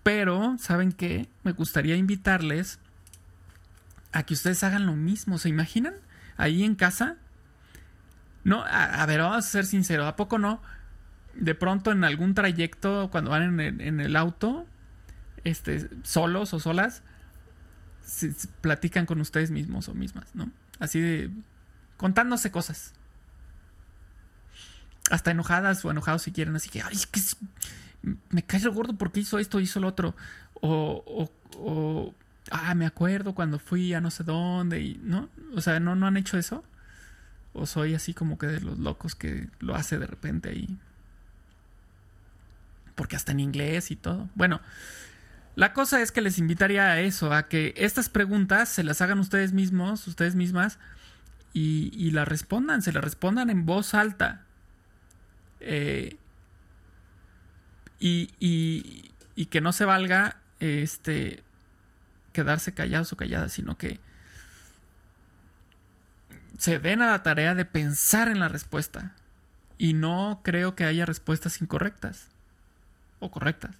[0.03, 1.28] pero, ¿saben qué?
[1.41, 2.78] Me gustaría invitarles
[4.11, 5.39] a que ustedes hagan lo mismo.
[5.39, 5.95] ¿Se imaginan?
[6.38, 7.15] Ahí en casa.
[8.43, 10.05] No, a, a ver, vamos a ser sinceros.
[10.05, 10.61] ¿A poco no?
[11.36, 14.66] De pronto en algún trayecto, cuando van en el, auto,
[15.44, 17.04] este, solos o solas,
[18.62, 20.52] platican con ustedes mismos o mismas, ¿no?
[20.80, 21.32] Así de
[21.98, 22.94] contándose cosas.
[25.10, 27.38] Hasta enojadas o enojados si quieren, así que, ay, es
[28.30, 30.16] me cae el gordo porque hizo esto, hizo lo otro.
[30.56, 32.14] O, o, o,
[32.52, 35.30] ah, me acuerdo cuando fui a no sé dónde y, ¿no?
[35.56, 36.64] O sea, ¿no, no han hecho eso?
[37.54, 40.78] O soy así como que de los locos que lo hace de repente ahí
[42.96, 44.30] porque hasta en inglés y todo.
[44.36, 44.62] Bueno,
[45.56, 49.20] la cosa es que les invitaría a eso, a que estas preguntas se las hagan
[49.20, 50.80] ustedes mismos, ustedes mismas,
[51.56, 54.41] y, las respondan, se las respondan en voz alta.
[55.60, 56.18] Eh,
[58.00, 61.44] y, y, que no se valga este
[62.34, 64.00] quedarse callados o calladas, sino que
[66.58, 69.14] se den a la tarea de pensar en la respuesta.
[69.78, 72.33] Y no creo que haya respuestas incorrectas
[73.32, 73.76] correctas.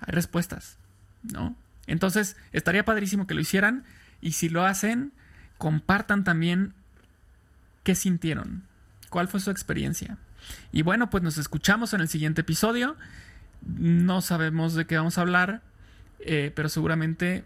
[0.00, 0.78] Hay respuestas,
[1.22, 1.56] ¿no?
[1.86, 3.84] Entonces, estaría padrísimo que lo hicieran
[4.20, 5.12] y si lo hacen,
[5.56, 6.74] compartan también
[7.82, 8.64] qué sintieron,
[9.08, 10.18] cuál fue su experiencia.
[10.70, 12.96] Y bueno, pues nos escuchamos en el siguiente episodio.
[13.62, 15.62] No sabemos de qué vamos a hablar,
[16.20, 17.44] eh, pero seguramente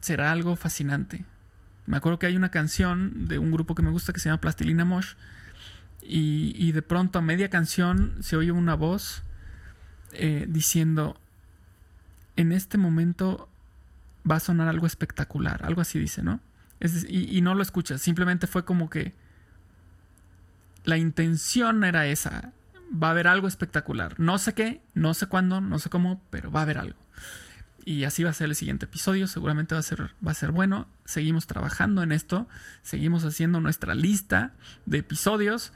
[0.00, 1.24] será algo fascinante.
[1.86, 4.40] Me acuerdo que hay una canción de un grupo que me gusta que se llama
[4.40, 5.14] Plastilina Mosh.
[6.02, 9.22] Y de pronto a media canción se oye una voz
[10.12, 11.18] eh, diciendo,
[12.36, 13.48] en este momento
[14.28, 16.40] va a sonar algo espectacular, algo así dice, ¿no?
[16.80, 19.12] y, y, no lo escuchas, simplemente fue como que
[20.84, 22.52] la intención era esa,
[22.90, 26.50] va a haber algo espectacular, no sé qué, no sé cuándo, no sé cómo, pero
[26.50, 26.98] va a haber algo.
[27.84, 30.52] Y así va a ser el siguiente episodio, seguramente va a ser, va a ser
[30.52, 32.46] bueno, seguimos trabajando en esto,
[32.82, 34.52] seguimos haciendo nuestra lista
[34.86, 35.72] de episodios.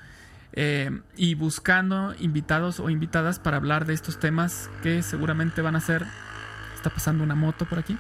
[0.57, 5.81] Eh, y buscando invitados o invitadas para hablar de estos temas que seguramente van a
[5.81, 6.07] ser,
[6.77, 7.99] está pasando una moto por aquí,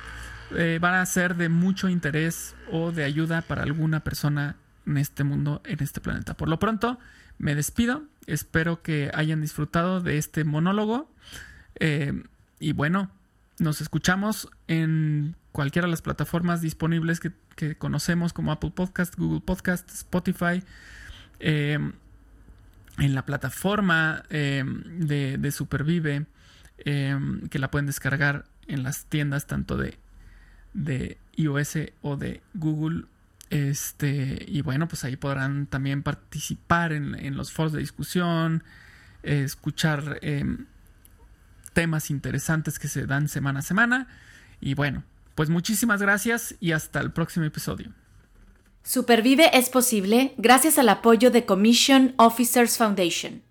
[0.52, 4.54] eh, van a ser de mucho interés o de ayuda para alguna persona
[4.86, 6.34] en este mundo, en este planeta.
[6.34, 6.98] Por lo pronto,
[7.38, 8.04] me despido.
[8.26, 11.10] Espero que hayan disfrutado de este monólogo.
[11.80, 12.22] Eh,
[12.60, 13.10] y bueno,
[13.58, 17.32] nos escuchamos en cualquiera de las plataformas disponibles que,
[17.78, 20.62] conocemos como Apple Podcast, Google Podcast, Spotify.
[22.98, 26.26] En la plataforma de, de, Supervive,
[26.76, 29.98] que la pueden descargar en las tiendas tanto de
[30.74, 33.04] de iOS o de Google.
[33.48, 38.64] Este, y bueno, pues ahí podrán también participar en, los foros de discusión,
[39.22, 40.66] escuchar em,
[41.72, 44.08] temas interesantes que se dan semana a semana.
[44.60, 47.92] Y bueno, pues muchísimas gracias y hasta el próximo episodio.
[48.86, 53.43] Supervive es posible gracias al apoyo de Commission Officers Foundation.